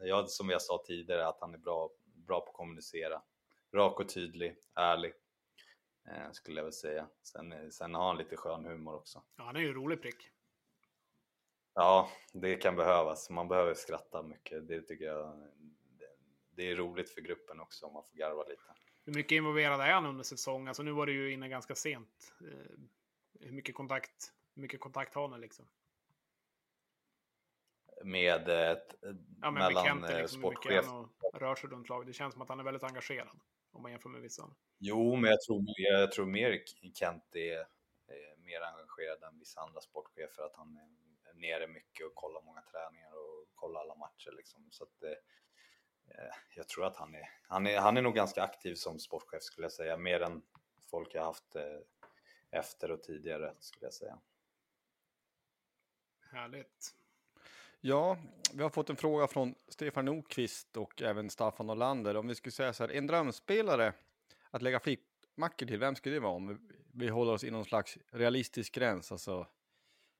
[0.01, 3.21] ja, som jag sa tidigare att han är bra, bra på att kommunicera.
[3.73, 5.13] Rak och tydlig, ärlig.
[6.07, 7.07] Eh, skulle jag väl säga.
[7.23, 9.23] Sen, eh, sen har han lite skön humor också.
[9.37, 10.29] Ja, han är ju en rolig prick.
[11.73, 13.29] Ja, det kan behövas.
[13.29, 14.67] Man behöver skratta mycket.
[14.67, 15.37] Det tycker jag.
[15.37, 16.15] det-
[16.49, 18.61] Det är roligt för gruppen också om man får garva lite.
[19.05, 20.67] Hur mycket involverad är han under säsong?
[20.67, 22.33] Alltså nu var det ju inne ganska sent.
[22.41, 22.77] Eh,
[23.39, 25.67] hur mycket kontakt, hur mycket kontakt har ni liksom?
[28.03, 28.95] Med eh, ett,
[29.41, 32.07] Ja, mellan Kente, eh, liksom, sportchef och rör sig runt laget.
[32.07, 33.39] Det känns som att han är väldigt engagerad.
[33.71, 34.55] Om man jämför med vissa.
[34.77, 37.57] Jo, men jag tror, jag tror mer Kent är,
[38.07, 40.43] är mer engagerad än vissa andra sportchefer.
[40.43, 44.31] Att han är nere mycket och kollar många träningar och kollar alla matcher.
[44.37, 44.67] Liksom.
[44.71, 45.17] Så att, eh, eh,
[46.55, 49.65] jag tror att han är, han, är, han är nog ganska aktiv som sportchef skulle
[49.65, 49.97] jag säga.
[49.97, 50.41] Mer än
[50.91, 51.63] folk jag haft eh,
[52.51, 54.19] efter och tidigare skulle jag säga.
[56.31, 56.95] Härligt.
[57.81, 58.17] Ja,
[58.53, 62.17] vi har fått en fråga från Stefan Nordqvist och även Staffan Olander.
[62.17, 63.93] Om vi skulle säga så här, en drömspelare
[64.51, 66.33] att lägga flippmackor till, vem skulle det vara?
[66.33, 69.47] Om vi- vi håller oss inom någon slags realistisk gräns, alltså.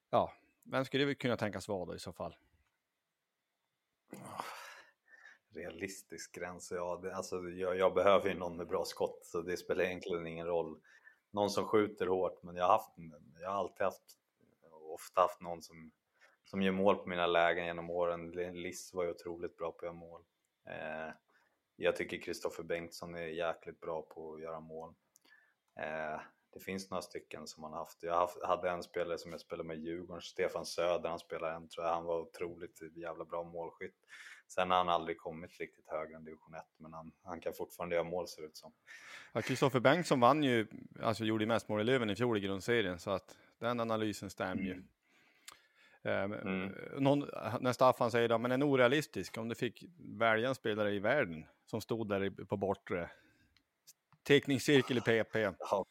[0.10, 0.34] Ja,
[0.64, 2.36] vem skulle det kunna tänkas vara då i så fall?
[5.56, 7.00] Realistisk gräns, ja.
[7.04, 10.48] Det, alltså, jag, jag behöver ju någon med bra skott så det spelar egentligen ingen
[10.48, 10.80] roll.
[11.32, 12.94] Någon som skjuter hårt, men jag har, haft,
[13.42, 14.04] jag har alltid haft,
[14.94, 15.92] ofta haft någon som,
[16.46, 18.32] som gör mål på mina lägen genom åren.
[18.32, 20.22] Liss var ju otroligt bra på att göra mål.
[20.70, 21.14] Eh,
[21.76, 24.94] jag tycker Kristoffer Bengtsson är jäkligt bra på att göra mål.
[25.80, 26.22] Eh,
[26.54, 28.04] det finns några stycken som man har haft.
[28.04, 31.56] Jag haft, hade en spelare som jag spelade med i Djurgården, Stefan Söder, han spelade
[31.56, 33.96] en tror jag, han var otroligt jävla bra målskytt.
[34.48, 37.96] Sen har han aldrig kommit riktigt högre än division 1, men han, han kan fortfarande
[37.96, 38.74] göra mål ser det ut som.
[39.34, 40.68] Ja, Kristoffer Bengtsson vann ju,
[41.02, 44.64] alltså gjorde mest mål i Löven i fjol i grundserien, så att den analysen stämmer
[44.64, 44.72] ju.
[44.72, 44.88] Mm.
[46.04, 46.74] Eh, men, Mm.
[47.04, 47.20] Någon,
[47.60, 51.46] när Staffan säger då, men en orealistisk, om du fick välja en spelare i världen
[51.66, 53.10] som stod där på bortre
[54.24, 55.36] teckningscirkel i PP.
[55.60, 55.86] Ja.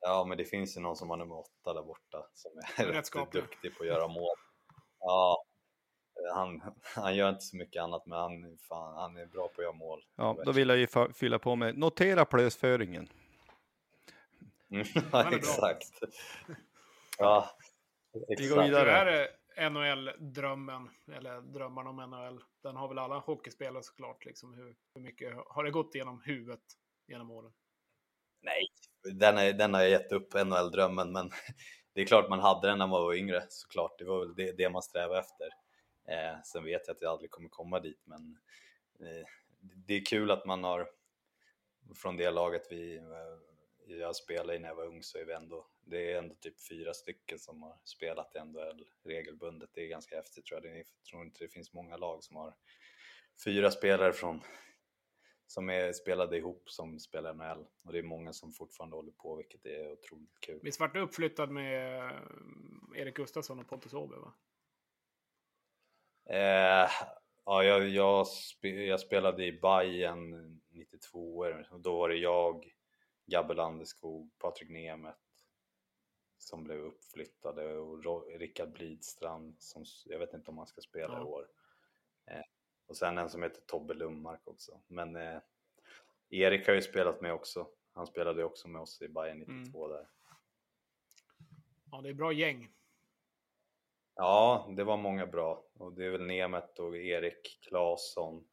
[0.00, 3.32] ja, men det finns ju någon som har nummer åtta där borta som är Rätt
[3.32, 4.36] duktig på att göra mål.
[4.98, 5.44] Ja,
[6.34, 6.62] han,
[6.94, 9.64] han gör inte så mycket annat, men han, är fan, han är bra på att
[9.64, 10.04] göra mål.
[10.16, 13.08] Ja, då vill jag ju fylla på med, notera plösföringen.
[14.70, 15.32] Mm, är bra.
[15.32, 15.88] exakt.
[17.18, 17.50] Ja,
[18.12, 18.68] Vi går exakt.
[18.68, 18.90] vidare.
[18.90, 22.42] Hur är det NHL-drömmen, eller drömmarna om NHL?
[22.62, 24.54] Den har väl alla hockeyspelare såklart, liksom.
[24.54, 26.60] Hur, hur mycket har det gått genom huvudet
[27.08, 27.52] genom åren?
[28.42, 28.66] Nej,
[29.14, 31.30] den, är, den har jag gett upp, NHL-drömmen, men
[31.94, 33.98] det är klart man hade den när man var yngre såklart.
[33.98, 35.48] Det var väl det, det man strävade efter.
[36.08, 38.38] Eh, sen vet jag att jag aldrig kommer komma dit, men
[39.00, 39.26] eh,
[39.60, 40.88] det är kul att man har
[41.94, 45.32] från det laget vi, eh, jag spelade i när jag var ung så är vi
[45.32, 49.70] ändå, det är ändå typ fyra stycken som har spelat i NHL regelbundet.
[49.72, 50.72] Det är ganska häftigt tror jag.
[50.72, 52.54] Det jag tror inte det finns många lag som har
[53.44, 54.40] fyra spelare från
[55.46, 59.36] som är spelade ihop som spelar NHL och det är många som fortfarande håller på
[59.36, 60.60] vilket är otroligt kul.
[60.62, 62.12] Visst vart du uppflyttad med eh,
[62.94, 64.32] Erik Gustafsson och Pontus Åberg, va?
[66.26, 66.90] Eh,
[67.44, 72.72] ja, jag, jag, spe, jag spelade i Bayern 92 och då var det jag,
[73.26, 75.18] Gabbe Landeskog, Patrik Nemeth
[76.38, 81.20] som blev uppflyttade och Rickard Blidstrand som jag vet inte om han ska spela Ja.
[81.20, 81.48] i år.
[82.26, 82.42] Eh,
[82.86, 84.80] och sen en som heter Tobbe Lundmark också.
[84.86, 85.40] Men eh,
[86.30, 87.68] Erik har ju spelat med också.
[87.92, 90.08] Han spelade också med oss i Bayern 92 där.
[91.90, 92.75] Ja, det är bra gäng.
[94.18, 98.44] Ja, det var många bra och det är väl Nemet och Erik Claesson,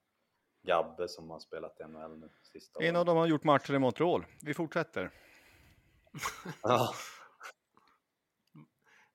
[0.61, 3.79] Gabbe som har spelat i NHL nu sista En av dem har gjort matcher i
[3.79, 4.25] Montreal.
[4.41, 5.11] Vi fortsätter.
[6.63, 6.93] Ja.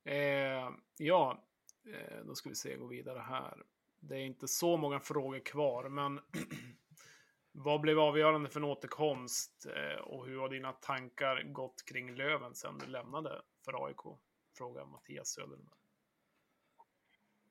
[0.04, 1.44] Eh, ja,
[1.94, 3.62] eh, då ska vi se, gå vidare här.
[4.00, 6.20] Det är inte så många frågor kvar, men
[7.52, 12.54] vad blev avgörande för en återkomst eh, och hur har dina tankar gått kring Löven
[12.54, 14.20] sen du lämnade för AIK?
[14.58, 15.78] Frågar Mattias Söderberg.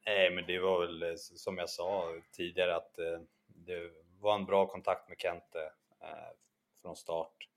[0.07, 4.45] Nej, men det var väl eh, som jag sa tidigare att eh, det var en
[4.45, 6.35] bra kontakt med Kente eh,
[6.81, 7.49] från start.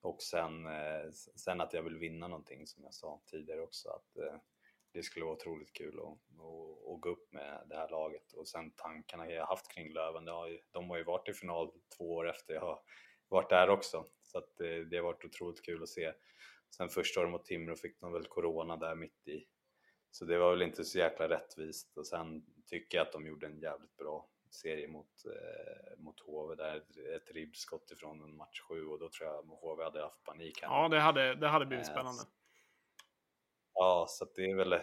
[0.00, 0.68] Och sen,
[1.12, 3.88] sen att jag vill vinna någonting som jag sa tidigare också.
[3.88, 4.40] Att
[4.92, 8.32] det skulle vara otroligt kul att, att, att gå upp med det här laget.
[8.32, 11.72] Och sen tankarna jag haft kring Löven, har ju, de har ju varit i final
[11.96, 12.80] två år efter jag har
[13.28, 14.06] varit där också.
[14.22, 16.12] Så att det, det har varit otroligt kul att se.
[16.76, 19.46] Sen första året mot Timrå fick de väl corona där mitt i.
[20.10, 21.96] Så det var väl inte så jäkla rättvist.
[21.96, 26.54] Och sen tycker jag att de gjorde en jävligt bra serie mot, eh, mot HV
[26.54, 26.76] där
[27.16, 30.62] ett ribbskott ifrån en match 7 och då tror jag HV hade haft panik.
[30.62, 30.68] Här.
[30.68, 32.22] Ja, det hade, det hade blivit Eh, spännande.
[33.74, 34.80] Ja, så det är väl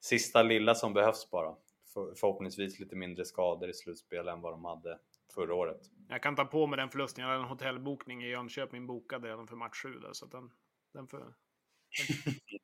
[0.00, 1.56] sista lilla som behövs bara.
[1.94, 4.98] För, förhoppningsvis lite mindre skador i slutspel än vad de hade
[5.34, 5.80] förra året.
[6.08, 7.24] Jag kan ta på mig den förlusten.
[7.24, 10.50] Jag hade en hotellbokning i Jönköping bokad redan för match 7 där, så den,
[10.92, 11.34] den, för, den,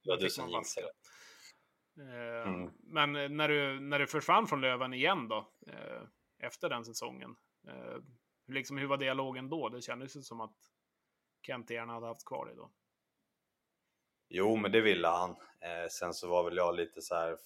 [0.04, 0.90] den du fick som jinxade.
[1.98, 2.70] Eh, Mm.
[2.78, 6.02] Men eh, när du, när du försvann från Löven igen då, eh,
[6.38, 7.36] efter den säsongen,
[8.46, 9.68] hur liksom, hur var dialogen då?
[9.68, 10.56] Det kändes ju som att
[11.42, 12.70] Kent gärna hade haft kvar dig då.
[14.28, 15.36] Jo, men det ville han.
[15.90, 17.38] Sen så var väl jag lite så här,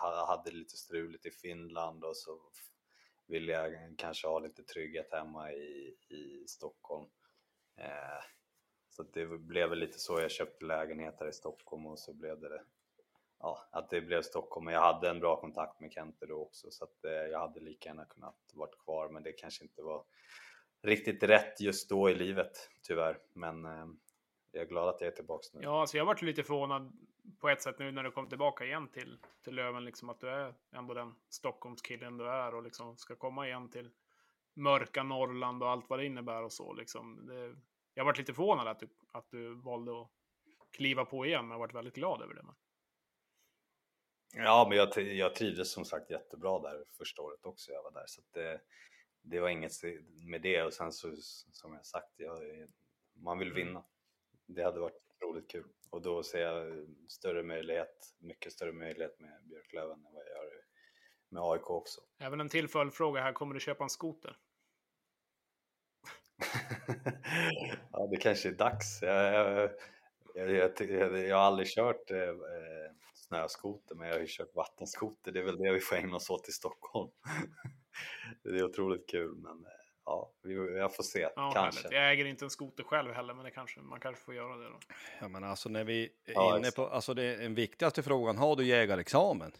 [0.00, 2.40] ha- hade lite struligt i Finland och så
[3.26, 7.10] ville jag kanske ha lite trygghet hemma i, i Stockholm.
[7.76, 8.24] Eh,
[8.90, 12.62] så det blev väl lite så jag köpte lägenheter i Stockholm och så blev det
[13.40, 14.64] ja, att det blev Stockholm.
[14.64, 17.60] Men jag hade en bra kontakt med Kente då också så att eh, jag hade
[17.60, 20.04] lika gärna kunnat varit kvar men det kanske inte var
[20.82, 23.18] riktigt rätt just då i livet tyvärr.
[23.32, 23.86] Men eh,
[24.52, 25.60] jag är glad att jag är tillbaka nu.
[25.62, 26.92] Ja, alltså jag varit lite förvånad
[27.40, 30.28] på ett sätt nu när du kom tillbaka igen till, till Löven, liksom att du
[30.28, 33.90] är ändå den Stockholmskillen du är och liksom ska komma igen till
[34.54, 37.26] mörka Norrland och allt vad det innebär och så liksom.
[37.26, 37.56] Det,
[37.94, 40.10] jag varit lite förvånad att du, att du valde att
[40.70, 42.42] kliva på igen, men jag varit väldigt glad över det.
[42.42, 42.54] Men.
[44.32, 48.06] Ja, men jag, jag trivdes som sagt jättebra där första året också jag var där.
[48.06, 48.60] Så det,
[49.22, 49.72] det var inget
[50.26, 51.16] med det och sen så
[51.52, 52.38] som jag sagt, jag,
[53.14, 53.84] man vill vinna.
[54.46, 59.42] Det hade varit otroligt kul och då ser jag större möjlighet, mycket större möjlighet med
[59.44, 60.64] Björklöven än vad jag gör
[61.28, 62.00] med AIK också.
[62.18, 64.36] Även en till följdfråga här, kommer du köpa en skoter?
[67.92, 69.02] ja, det kanske är dags.
[69.02, 69.70] Jag, jag,
[70.34, 72.34] jag, jag, jag, jag har aldrig kört eh,
[73.30, 75.32] snöskoter, men jag har ju kört vattenskoter.
[75.32, 77.10] Det är väl det vi får ägna oss åt i Stockholm.
[78.42, 79.70] det är otroligt kul, men eh,
[80.04, 81.28] ja, vi, jag får se.
[81.36, 81.80] Ja, kanske.
[81.82, 81.92] härligt.
[81.92, 84.64] Jag äger inte en skoter själv heller, men det kanske, man kanske får göra det
[84.68, 84.78] då.
[85.20, 88.56] Ja, men alltså när vi är Ja, inne på, alltså det, den viktigaste frågan, har
[88.56, 89.52] du jägarexamen?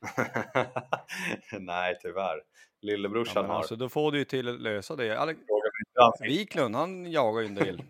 [1.60, 2.42] Nej, tyvärr.
[2.80, 3.58] Lillebrorsan Ja, har.
[3.58, 5.18] alltså, då får du ju till att lösa det.
[5.18, 6.30] Ale- Fråga mig inte han fick.
[6.40, 7.76] Wiklund, han jagar ju en del.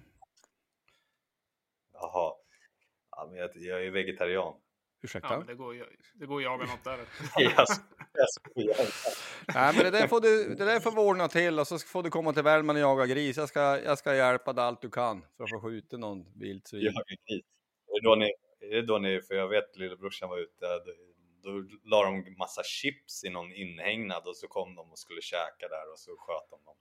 [1.93, 2.35] Jaha.
[3.10, 4.55] Ja, men jag, jag är vegetarian.
[5.03, 5.29] Ursäkta?
[5.31, 6.99] Ja, men det går ju det går att jaga något där.
[9.55, 12.03] Nej, men det där får du det där får vi ordna till och så får
[12.03, 13.37] du komma till Värmland och jaga gris.
[13.37, 16.83] Jag ska, jag ska hjälpa dig allt du kan för att få skjuta någon vildsvin.
[16.83, 17.45] Jag är gris.
[17.89, 20.67] Är det då ni, är det då ni, för jag vet lillebrorsan var ute,
[21.41, 25.21] då, då la de massa chips i någon inhägnad och så kom de och skulle
[25.23, 26.77] käka där och så sköt de dem.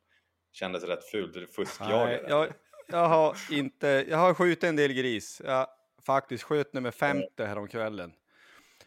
[0.52, 2.26] Kändes rätt fult, fuskjagade.
[2.28, 2.54] jag,
[2.88, 5.42] jag har inte, jag har skjutit en del gris.
[5.46, 5.68] Jag
[6.06, 8.14] faktiskt sköt nummer 50 häromkvällen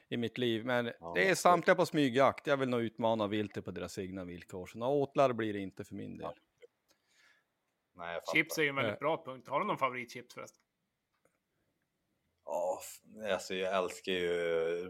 [0.08, 0.64] i mitt liv.
[0.66, 2.46] Men Ja, det är samtliga på smygjakt.
[2.46, 4.66] Jag vill nog utmana viltet på deras egna villkor.
[4.66, 6.30] Så några åtlar blir det inte för min del.
[7.94, 8.20] Nej.
[8.34, 8.98] Chips är ju en väldigt Eh.
[8.98, 9.48] bra punkt.
[9.48, 10.62] Har du någon favoritchips förresten?
[12.44, 12.80] Ja,
[13.32, 14.80] alltså jag älskar ju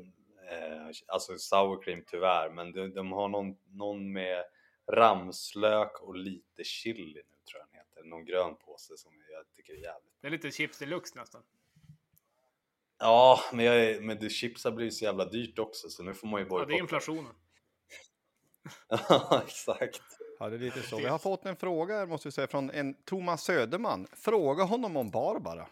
[0.51, 4.45] eh, alltså sour cream tyvärr, men de, de har någon, någon med
[4.93, 8.03] ramslök och lite chili nu tror jag den heter.
[8.05, 10.13] Någon grön påse som jag tycker är jävligt.
[10.21, 11.43] Det är lite chips deluxe nästan.
[13.03, 16.15] Ja, men, jag, är- men det chips har blivit så jävla dyrt också så nu
[16.15, 16.71] får man ju Ja, bojkotta.
[16.73, 17.33] det är inflationen.
[18.89, 20.01] Ja, exakt.
[20.39, 20.97] Ja, det är lite så.
[20.97, 24.07] Vi har fått en fråga här, måste vi säga, från en Thomas Söderman.
[24.13, 25.67] Fråga honom om Barbara.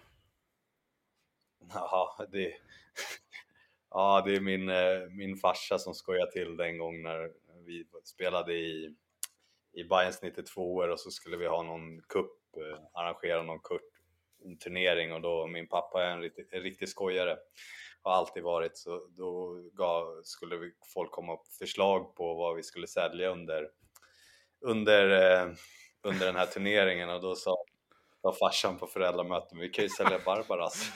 [1.74, 2.53] Ja, det,
[3.91, 7.33] ja, det är min, eh, min farsa som skojar till den gång när
[7.66, 8.95] vi spelade i,
[9.72, 13.91] i Bayerns 92 år och så skulle vi ha någon kupp, eh, arrangera någon kupp,
[14.45, 17.38] en turnering och då min pappa är en riktig, en riktig skojare
[18.03, 22.62] har alltid varit så då gav, skulle vi, folk komma upp förslag på vad vi
[22.62, 23.68] skulle sälja under
[24.61, 25.53] under, eh,
[26.03, 27.57] under den här turneringen och då sa,
[28.22, 30.93] sa farsan på föräldramötet vi kan ju sälja Barbaras.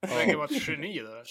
[0.00, 1.24] Det verkar vara ett geni där.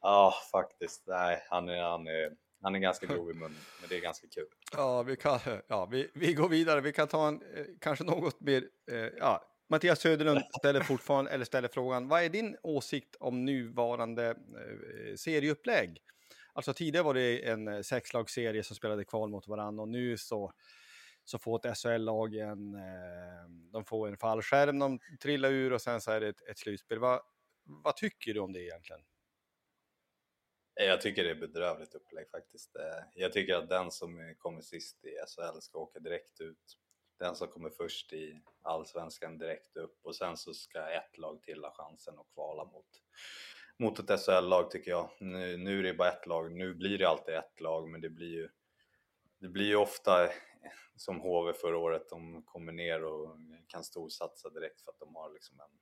[0.00, 1.04] Ja, faktiskt.
[1.06, 2.30] Nej, han är, han är,
[2.62, 4.46] han är ganska grov i munnen, men det är ganska kul.
[4.72, 6.80] Ja, vi, kan, ja vi, vi går vidare.
[6.80, 8.64] Vi kan ta en eh, kanske något mer...
[8.90, 9.46] Eh, ja.
[9.68, 16.02] Mattias Söderlund ställer fortfarande, eller ställer frågan, vad är din åsikt om nuvarande eh, serieupplägg?
[16.52, 20.52] Alltså tidigare var det en eh, sexlagsserie som spelade kval mot varandra och nu så,
[21.24, 26.00] så får ett SHL-lag en, eh, de får en fallskärm, de trillar ur och sen
[26.00, 26.98] så är det ett, ett slutspel.
[26.98, 27.20] Va,
[27.64, 29.02] vad tycker du om det egentligen?
[30.86, 32.76] Jag tycker det är bedrövligt upplägg faktiskt.
[32.76, 36.78] Eh, jag tycker att den som kommer sist i SHL ska åka direkt ut.
[37.18, 41.64] Den som kommer först i allsvenskan direkt upp och sen så ska ett lag till
[41.64, 42.86] ha chansen att kvala mot,
[43.78, 45.10] mot ett SHL-lag tycker jag.
[45.20, 48.10] Nu, nu är det bara ett lag, nu blir det alltid ett lag men det
[48.10, 48.48] blir ju
[49.38, 50.28] det blir ju ofta
[50.96, 55.32] som HV förra året, de kommer ner och kan storsatsa direkt för att de har
[55.32, 55.78] liksom en,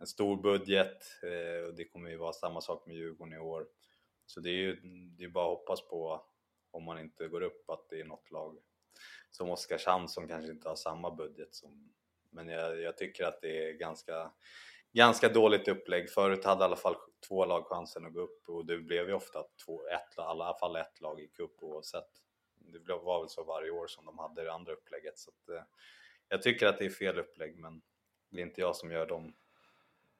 [0.00, 3.66] en stor budget eh, och det kommer ju vara samma sak med Djurgården i år.
[4.28, 4.80] Så det är ju
[5.18, 6.26] det är bara att hoppas på,
[6.70, 8.58] om man inte går upp, att det är något lag
[9.30, 11.94] som Oskarshamn som kanske inte har samma budget som...
[12.30, 14.32] Men jag, jag tycker att det är ganska,
[14.92, 16.10] ganska dåligt upplägg.
[16.10, 16.96] Förut hade i alla fall
[17.28, 20.58] två lag chansen att gå upp och det blev ju ofta två, ett, i alla
[20.60, 22.08] fall ett lag gick upp oavsett.
[22.58, 25.18] Det var väl så varje år som de hade det andra upplägget.
[25.18, 25.62] Så att, eh,
[26.28, 27.82] jag tycker att det är fel upplägg men
[28.30, 29.34] det är inte jag som gör dem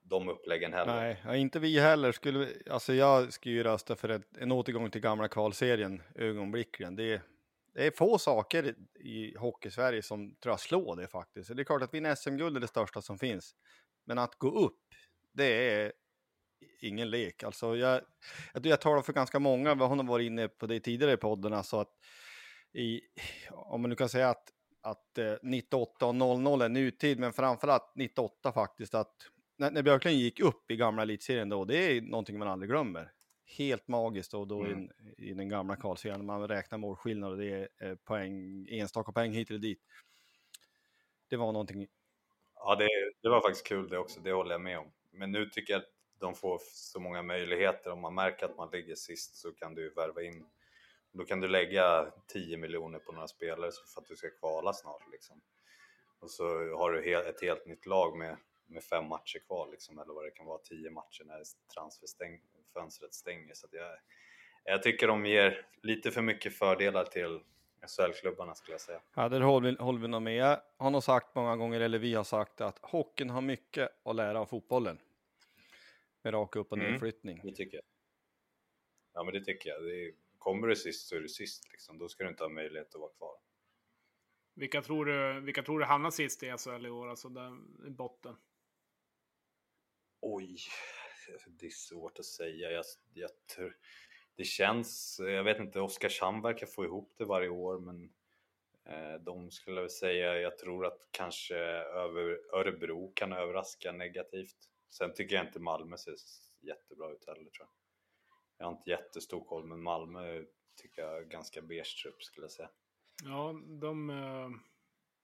[0.08, 1.18] de uppläggen heller.
[1.24, 2.12] Nej, inte vi heller.
[2.12, 6.96] Skulle, alltså jag skulle ju rösta för ett, en återgång till gamla kvalserien ögonblickligen.
[6.96, 7.22] Det,
[7.74, 11.56] det är få saker i hockey-Sverige som tror jag slår det faktiskt.
[11.56, 13.54] Det är klart att vinna SM-guld är det största som finns.
[14.06, 14.82] Men att gå upp,
[15.32, 15.92] det är
[16.80, 17.42] ingen lek.
[17.42, 18.02] Alltså jag,
[18.54, 21.52] jag, jag talar för ganska många, vi har varit inne på det tidigare i podden,
[21.52, 21.92] alltså att
[22.72, 23.00] i,
[23.50, 24.52] om man nu kan säga att,
[24.82, 29.14] att 98 och 00 är nutid, men framförallt 98 faktiskt, att
[29.58, 33.12] när, när Björklund gick upp i gamla elitserien då, det är någonting man aldrig glömmer.
[33.58, 34.90] Helt magiskt och då mm.
[35.18, 39.32] i, i den gamla kvalserien, man räknar målskillnad och det är eh, poäng, enstaka poäng
[39.32, 39.82] hit eller dit.
[41.28, 41.88] Det var någonting.
[42.54, 42.88] Ja, det,
[43.22, 44.92] det var faktiskt kul det också, det håller jag med om.
[45.10, 45.88] Men nu tycker jag att
[46.20, 47.90] de får så många möjligheter.
[47.90, 50.46] Om man märker att man ligger sist så kan du värva in.
[51.12, 55.12] Då kan du lägga 10 miljoner på några spelare för att du ska kvala snart
[55.12, 55.40] liksom.
[56.20, 56.44] Och så
[56.76, 58.36] har du ett helt nytt lag med
[58.68, 61.42] med fem matcher kvar liksom, eller vad det kan vara, tio matcher när
[61.74, 63.54] transferfönstret stänger.
[63.54, 63.98] Så jag,
[64.64, 67.40] jag tycker de ger lite för mycket fördelar till
[67.86, 69.00] SHL-klubbarna skulle jag säga.
[69.14, 70.36] Ja, det håller vi, håller vi nog med.
[70.36, 74.16] Jag har nog sagt många gånger, eller vi har sagt att hockeyn har mycket att
[74.16, 74.98] lära av fotbollen.
[76.22, 77.34] Med rak upp och nedflyttning.
[77.36, 77.84] Mm, det tycker jag.
[79.14, 79.82] Ja, men det tycker jag.
[79.82, 81.98] Det är, kommer du sist så är du sist liksom.
[81.98, 83.36] Då ska du inte ha möjlighet att vara kvar.
[84.54, 87.90] Vilka tror du, vilka tror du hamnar sist i SHL i år, alltså där i
[87.90, 88.36] botten?
[90.20, 90.56] Oj,
[91.46, 92.70] det är svårt att säga.
[92.70, 93.76] Jag, jag tror,
[94.36, 98.12] det känns, jag vet inte, Oskarshamn verkar få ihop det varje år men
[98.84, 104.56] eh, de skulle jag säga, jag tror att kanske över, Örebro kan överraska negativt.
[104.90, 106.14] Sen tycker jag inte Malmö ser
[106.60, 107.68] jättebra ut heller tror jag.
[108.58, 110.44] Jag har inte jättestor koll men Malmö
[110.76, 112.70] tycker jag är ganska beige trupp skulle jag säga.
[113.24, 114.50] Ja, de, eh,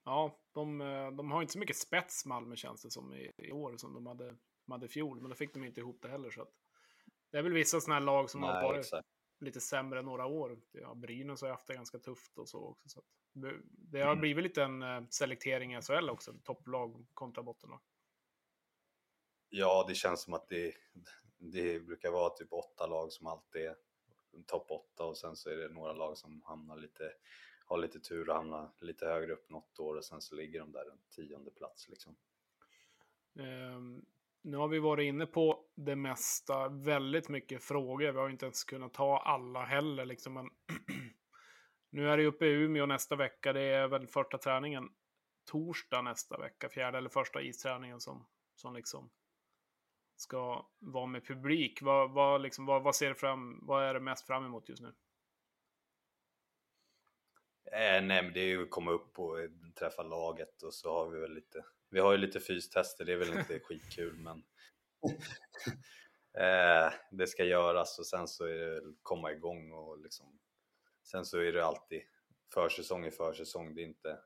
[0.05, 3.53] ja, de, eh, de har inte så mycket spets Malmö känns det som i, i
[3.53, 6.09] år som de hade de hade i fjol, men då fick de inte ihop det
[6.09, 6.31] heller.
[6.31, 6.53] Så att,
[7.31, 9.09] det är väl vissa sådana här lag som Nej, har varit exakt.
[9.41, 10.61] lite sämre några år.
[10.73, 12.89] Ja, Brynäs har haft det ganska tufft och så också.
[12.89, 14.21] Så det, har mm.
[14.21, 17.81] blivit lite en eh, selektering i SHL också, topplag kontra bottenlag.
[19.49, 20.75] Ja, det känns som att det,
[21.39, 23.77] det brukar vara typ åtta lag som alltid är
[24.47, 27.13] topp åtta och sen så är det några lag som hamnar lite,
[27.65, 30.73] har lite tur och hamnar lite högre upp något år och sen så ligger de
[30.73, 32.17] där runt tionde plats liksom.
[33.35, 34.07] Um,
[34.45, 38.13] nu har vi varit inne på det mesta, väldigt mycket frågor.
[38.13, 40.05] Vi har inte ens kunnat ta alla heller.
[40.05, 40.35] Liksom.
[40.35, 40.51] Men
[41.91, 43.53] nu är det uppe i Umeå nästa vecka.
[43.53, 44.89] Det är väl första träningen
[45.51, 49.11] torsdag nästa vecka, fjärde eller första isträningen som, som liksom
[50.17, 51.83] ska vara med publik.
[51.83, 54.83] Vad, vad, liksom, vad, vad ser du fram, vad är det mest fram emot just
[54.83, 54.95] nu?
[57.75, 59.37] Eh, nej, men det är ju att komma upp och
[59.79, 63.17] träffa laget och så har vi väl lite vi har ju lite fystester, det är
[63.17, 64.45] väl inte skitkul men
[66.39, 70.41] eh, det ska göras och sen så är det komma igång och liksom
[71.03, 72.03] sen så är det alltid
[72.55, 74.19] försäsong i försäsong, det är inte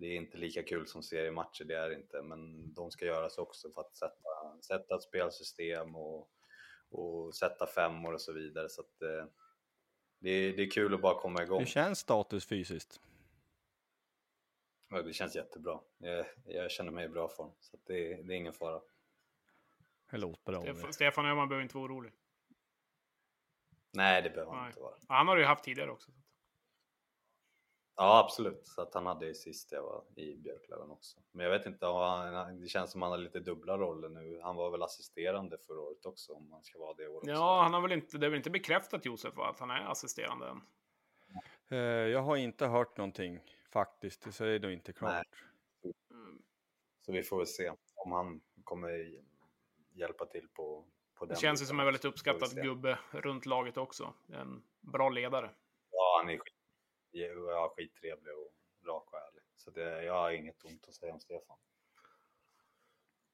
[0.00, 3.72] det är inte lika kul som seriematcher, det är inte, men de ska göras också
[3.72, 6.30] för att sätta, sätta ett spelsystem och,
[6.90, 8.68] och sätta femmor och så vidare.
[8.68, 9.24] Så att, eh,
[10.20, 11.58] det, är, det är kul att bara komma igång.
[11.58, 13.00] Hur känns status fysiskt?
[14.90, 15.80] Ja, det känns jättebra.
[15.98, 18.80] Jag, jag känner mig i bra form, så att det, det är ingen fara.
[20.10, 20.62] Det låter bra.
[20.62, 22.12] Stefan, Stefan Öhman behöver inte vara orolig.
[23.92, 24.94] Nej, det behöver han inte vara.
[25.08, 26.10] Han har det ju haft tidigare också.
[28.02, 28.66] Ja, absolut.
[28.66, 31.18] Så att han hade det sist jag var i Björklöven också.
[31.32, 31.86] Men jag vet inte,
[32.60, 34.40] det känns som han har lite dubbla roller nu.
[34.42, 37.28] Han var väl assisterande förra året också om man ska vara det året.
[37.28, 40.48] Ja, han har väl inte, det är väl inte bekräftat Josef att han är assisterande
[40.48, 40.60] än.
[41.68, 41.78] Eh,
[42.08, 43.40] Jag har inte hört någonting
[43.72, 45.26] faktiskt, så det är nog inte klart.
[46.10, 46.42] Mm.
[47.00, 49.20] Så vi får väl se om han kommer
[49.92, 52.08] hjälpa till på, på den Det känns ju som en väldigt också.
[52.08, 54.14] Uppskattad gubbe runt laget också.
[54.28, 55.50] En bra ledare.
[55.90, 56.54] Ja, han är skit,
[57.10, 58.52] ja, skittrevlig och
[58.86, 59.42] rak och ärlig.
[59.56, 61.56] Så det, jag har inget ont att säga om Stefan.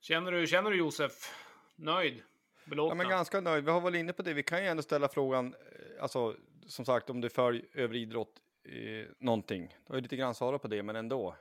[0.00, 1.34] Känner du, känner du Josef
[1.76, 2.16] nöjd?
[2.16, 2.22] Ja,
[2.64, 2.98] Belåten?
[2.98, 3.64] men ganska nöjd.
[3.64, 4.32] Vi har varit inne på det.
[4.32, 6.36] Vi kan ju ändå ställa frågan, eh, alltså
[6.66, 9.76] som sagt om du följer övrig idrott eh, någonting.
[9.86, 11.36] Du har ju lite grann svarat på det, men ändå.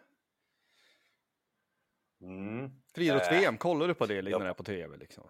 [2.21, 2.71] Mm.
[2.93, 4.37] Friidrotts-VM, kollar du på det ja.
[4.37, 5.23] när det är på tv liksom?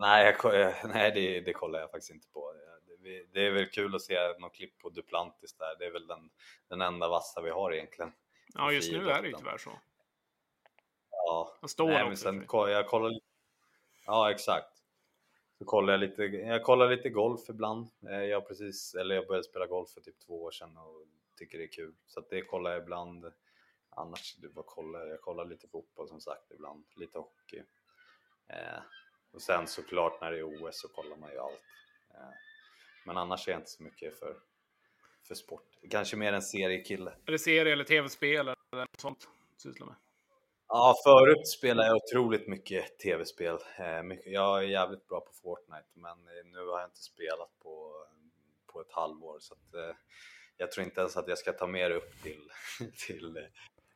[0.00, 2.54] Nej, jag, eh, nej det, det kollar jag faktiskt inte på.
[3.32, 5.76] Det, är väl kul att se något klipp på Duplantis där.
[5.78, 6.30] Det är väl den,
[6.68, 8.12] den enda vassa vi har egentligen.
[8.54, 9.70] ja, just nu är det ju tyvärr så.
[11.10, 13.20] Ja, Han står nej, men sen jag kollar.
[14.06, 14.82] Ja, exakt.
[15.58, 16.22] Så kollar jag lite.
[16.24, 17.88] Jag kollar lite golf ibland.
[18.08, 21.06] Eh, Jag precis, eller jag började spela golf för typ två år sedan och
[21.36, 21.94] tycker det är kul.
[22.06, 23.32] Så det kollar jag ibland.
[23.90, 25.08] Annars, vad kollar jag?
[25.08, 27.62] Jag kollar lite fotboll som sagt ibland, lite hockey.
[28.48, 28.80] Eh,
[29.30, 31.62] och sen såklart när det är OS så kollar man ju allt.
[32.14, 32.30] Eh,
[33.08, 34.36] men annars är jag inte så mycket för,
[35.28, 35.64] för sport.
[35.90, 37.12] Kanske mer en seriekille.
[37.26, 39.28] Eller serie eller tv-spel eller något sånt.
[39.56, 39.96] Sysslar med.
[40.68, 43.58] Ja, förut spelade jag otroligt mycket tv-spel.
[43.78, 46.18] Eh, Jag är jävligt bra på Fortnite, men
[46.52, 47.92] nu har jag inte spelat på,
[48.66, 49.38] på ett halvår.
[49.40, 49.96] Så att, eh,
[50.56, 52.50] jag tror inte ens att jag ska ta mer upp till,
[53.06, 53.42] till eh,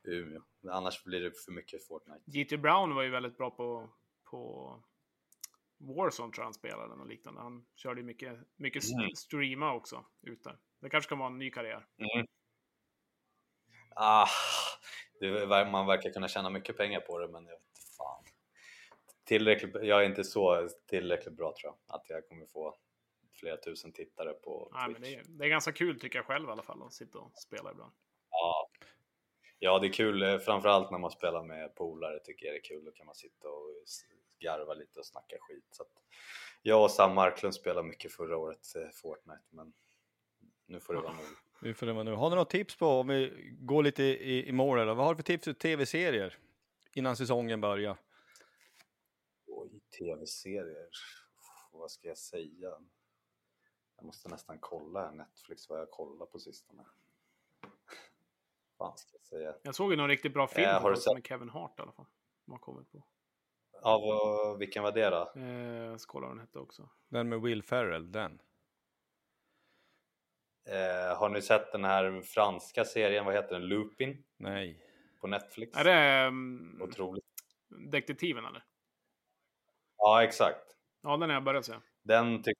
[0.03, 0.41] Umeå.
[0.69, 2.21] Annars blir det för mycket Fortnite.
[2.25, 2.57] G.T.
[2.57, 3.89] Brown var ju väldigt bra på,
[4.23, 4.83] på
[5.77, 7.41] Warzone tror jag han spelade och liknande.
[7.41, 9.15] Han körde ju mycket, mycket Mm.
[9.15, 10.57] streama också ut där.
[10.81, 11.87] Det kanske kan vara en ny karriär.
[13.95, 14.27] Ah,
[15.19, 18.23] det, man verkar kunna tjäna mycket pengar på det, men jag vet fan.
[19.23, 22.75] Tillräckligt, jag är inte så tillräckligt bra tror jag, att jag kommer få
[23.39, 24.99] flera tusen tittare på Nej, Twitch.
[24.99, 27.19] men det, är, det är ganska kul tycker jag själv i alla fall att sitta
[27.19, 27.91] och spela ibland.
[28.29, 28.69] Ja.
[29.59, 30.23] ja, det är kul.
[30.23, 32.85] eh, Framförallt när man spelar med polare tycker jag det är kul.
[32.85, 33.69] Då kan man sitta och
[34.43, 35.65] garva lite och snacka skit.
[35.71, 35.89] Så att
[36.61, 39.73] jag och Sam Marklund spelade mycket förra året, eh, Fortnite, men
[40.65, 41.25] nu får det vara nog.
[41.61, 42.11] Nu får det vara nu.
[42.13, 45.13] Har du något tips på, om vi går lite i, i mål, eller vad har
[45.13, 46.37] du för tips för tv-serier
[46.93, 47.97] innan säsongen börjar?
[49.47, 50.89] Oj, tv-serier.
[51.71, 52.69] Vad ska jag säga?
[53.95, 56.85] Jag måste nästan kolla här Netflix vad jag kollar på sistone.
[58.77, 59.55] Vad ska jag säga?
[59.63, 61.79] Jag såg ju någon riktigt bra film Eh, har du det sett- med Kevin Hart
[61.79, 62.05] i alla fall.
[62.43, 63.03] Som har kommit på.
[63.83, 65.31] Ja, vad, vilken var det då?
[65.35, 66.89] Eh, jag ska kolla vad den hette också.
[67.09, 68.41] Den med Will Ferrell, den.
[70.65, 73.65] Eh, har ni sett den här franska serien, vad heter den?
[73.65, 74.85] Lupin Nej.
[75.21, 75.77] på Netflix?
[75.77, 77.25] Är det um, Otroligt.
[77.91, 78.63] Detektiven eller?
[79.97, 80.77] Ja, exakt.
[81.01, 81.73] Ja, den har jag börjat se.
[82.03, 82.57] Den, tyck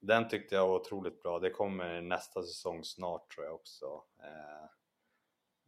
[0.00, 1.38] den tyckte jag var otroligt bra.
[1.38, 4.04] Det kommer nästa säsong snart tror jag också.
[4.22, 4.70] Eh,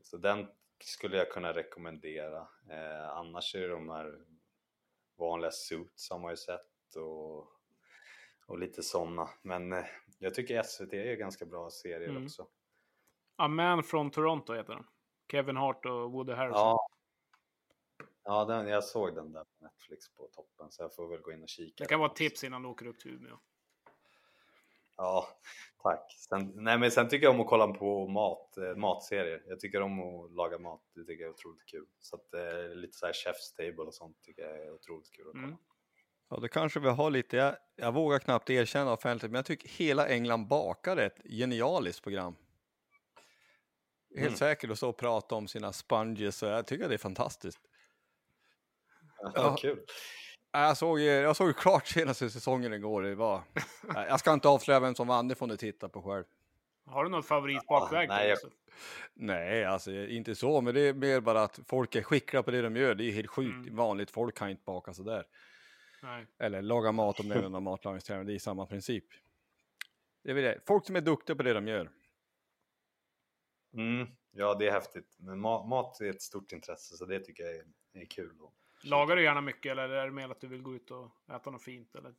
[0.03, 0.49] så den
[0.85, 2.49] skulle jag kunna rekommendera.
[2.71, 4.19] Eh, annars är det de här
[5.23, 7.39] vanliga Suits har man ju sett och,
[8.47, 9.29] och lite sådana.
[9.43, 9.85] Men eh,
[10.19, 12.25] jag tycker SVT är ganska bra serier Mm.
[12.25, 12.47] också.
[13.37, 14.85] A Man from Toronto heter den.
[15.31, 16.61] Kevin Hart och Woody Harrelson.
[16.61, 16.89] Ja,
[18.25, 21.33] ja den, jag såg den där på Netflix på toppen så jag får väl gå
[21.33, 21.85] in och kika.
[21.85, 23.39] det kan vara ett tips innan du åker upp till Umeå.
[24.97, 25.29] Ja,
[25.83, 26.13] tack.
[26.29, 29.43] Sen, nej, men sen tycker jag om att kolla på mat, eh, matserier.
[29.47, 30.83] Jag tycker om att laga mat.
[30.95, 31.87] Det tycker jag är otroligt kul.
[31.99, 35.27] Så att eh, lite så här Chef's Table och sånt tycker jag är otroligt kul
[35.27, 35.45] att kolla.
[35.47, 35.59] Mm.
[36.31, 39.69] Ja, då kanske vi har lite, jag, jag vågar knappt erkänna offentligt, men jag tycker
[39.69, 42.37] hela England bakar är ett genialiskt program.
[44.17, 44.37] Helt Mm.
[44.39, 47.61] säkert att stå och prata om sina sponges, och jag tycker det är fantastiskt.
[49.19, 49.57] Ja, Ja.
[49.61, 49.85] kul.
[50.53, 53.43] Ja, Jag såg, ju- jag såg ju klart senaste säsongen igår, det var...
[53.95, 56.25] Nej, jag ska inte avslöja vem som vann, det får ni titta på själv.
[56.87, 58.11] Har du något favoritbakverk?
[58.11, 58.53] Ja, nej, då jag-?
[59.15, 62.63] Nej, alltså inte så, men det är mer bara att folk är skickliga på det
[62.63, 62.95] de gör.
[62.95, 63.55] Det är helt sjukt.
[63.67, 63.77] Mm.
[63.77, 65.25] Vanligt folk kan inte baka sådär.
[66.03, 66.27] Nej.
[66.39, 69.05] Eller laga mat om det är någon matlagningstävling, det är samma princip.
[70.25, 70.61] Det det.
[70.67, 71.91] Folk som är duktiga på det de gör.
[73.75, 74.09] Mm.
[74.31, 75.17] ja, det är häftigt.
[75.19, 78.37] Men ma mat är ett stort intresse så det tycker jag är, är kul.
[78.39, 78.53] Då.
[78.85, 81.51] Lagar du gärna mycket eller är det mer att du vill gå ut och äta
[81.51, 81.95] något fint?
[81.95, 82.11] Eller?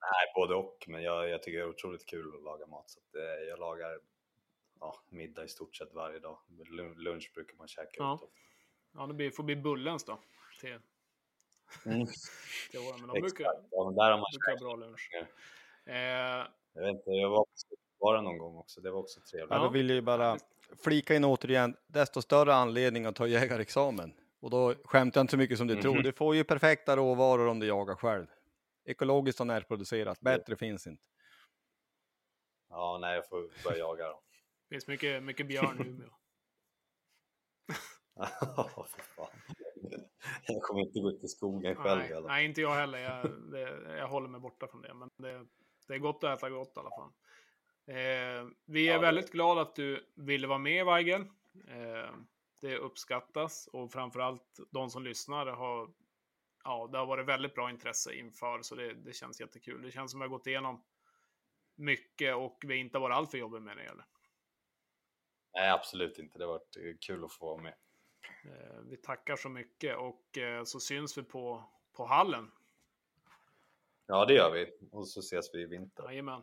[0.00, 0.84] Nej, både och.
[0.88, 2.90] Men jag, jag tycker det är otroligt kul att laga mat.
[2.90, 3.98] Så att, eh, jag lagar
[4.80, 6.38] ja, middag i stort sett varje dag.
[6.96, 8.20] Lunch brukar man käka Ja.
[8.22, 8.30] ut.
[8.94, 10.18] Ja, det blir, får bli Bullens då.
[10.60, 10.78] Till,
[11.84, 12.06] Mm.
[12.70, 13.00] till åren.
[13.00, 13.44] Men de brukar.
[13.70, 15.10] Ja, men där har man brukar bra lunch.
[15.12, 15.20] Ja.
[15.92, 17.50] Eh, Jag vet inte, jag var på
[18.00, 18.80] bara någon gång också.
[18.80, 19.50] Det var också trevligt.
[19.50, 20.38] Ja, då vill jag ju bara
[20.84, 24.12] flika in återigen, desto större anledning att ta jägarexamen.
[24.46, 25.94] Och då skämtar jag inte så mycket som du tror.
[25.94, 26.02] Mhm.
[26.02, 28.26] Du får ju perfekta råvaror om du jagar själv.
[28.84, 31.02] Ekologiskt och närproducerat, bättre finns inte.
[32.68, 34.22] Ja, nej, jag får börja jaga då.
[34.68, 36.08] det finns mycket, mycket björn i Umeå.
[38.14, 39.30] Ja.
[40.46, 42.26] Jag kommer inte gå ut i skogen själv Nej, fall.
[42.26, 42.98] nej, inte jag heller.
[42.98, 44.94] Jag, det, jag håller mig borta från det.
[44.94, 45.46] Men det,
[45.88, 47.10] det är gott att äta gott i alla fall.
[47.88, 51.20] Eh, vi är Ja, det- väldigt glada att du ville vara med, Weigel.
[51.68, 52.10] Eh,
[52.60, 55.90] det uppskattas och framförallt de som lyssnar har,
[56.64, 59.82] ja, det har varit väldigt bra intresse inför, så det, det känns jättekul.
[59.82, 60.84] Det känns som att vi har gått igenom
[61.74, 63.82] mycket och vi inte har varit alltför jobbiga med det.
[63.82, 64.04] Eller?
[65.54, 66.38] Nej, absolut inte.
[66.38, 67.74] Det har varit eh, kul att få vara med.
[68.44, 72.50] Eh, vi tackar så mycket och eh, så syns vi på, på hallen.
[74.06, 74.88] Ja, det gör vi.
[74.92, 76.04] Och så ses vi i vinter.
[76.04, 76.42] Jajamän.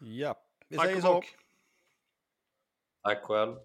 [0.00, 1.22] Ja, vi Tack säger så.
[3.02, 3.56] Tack själv.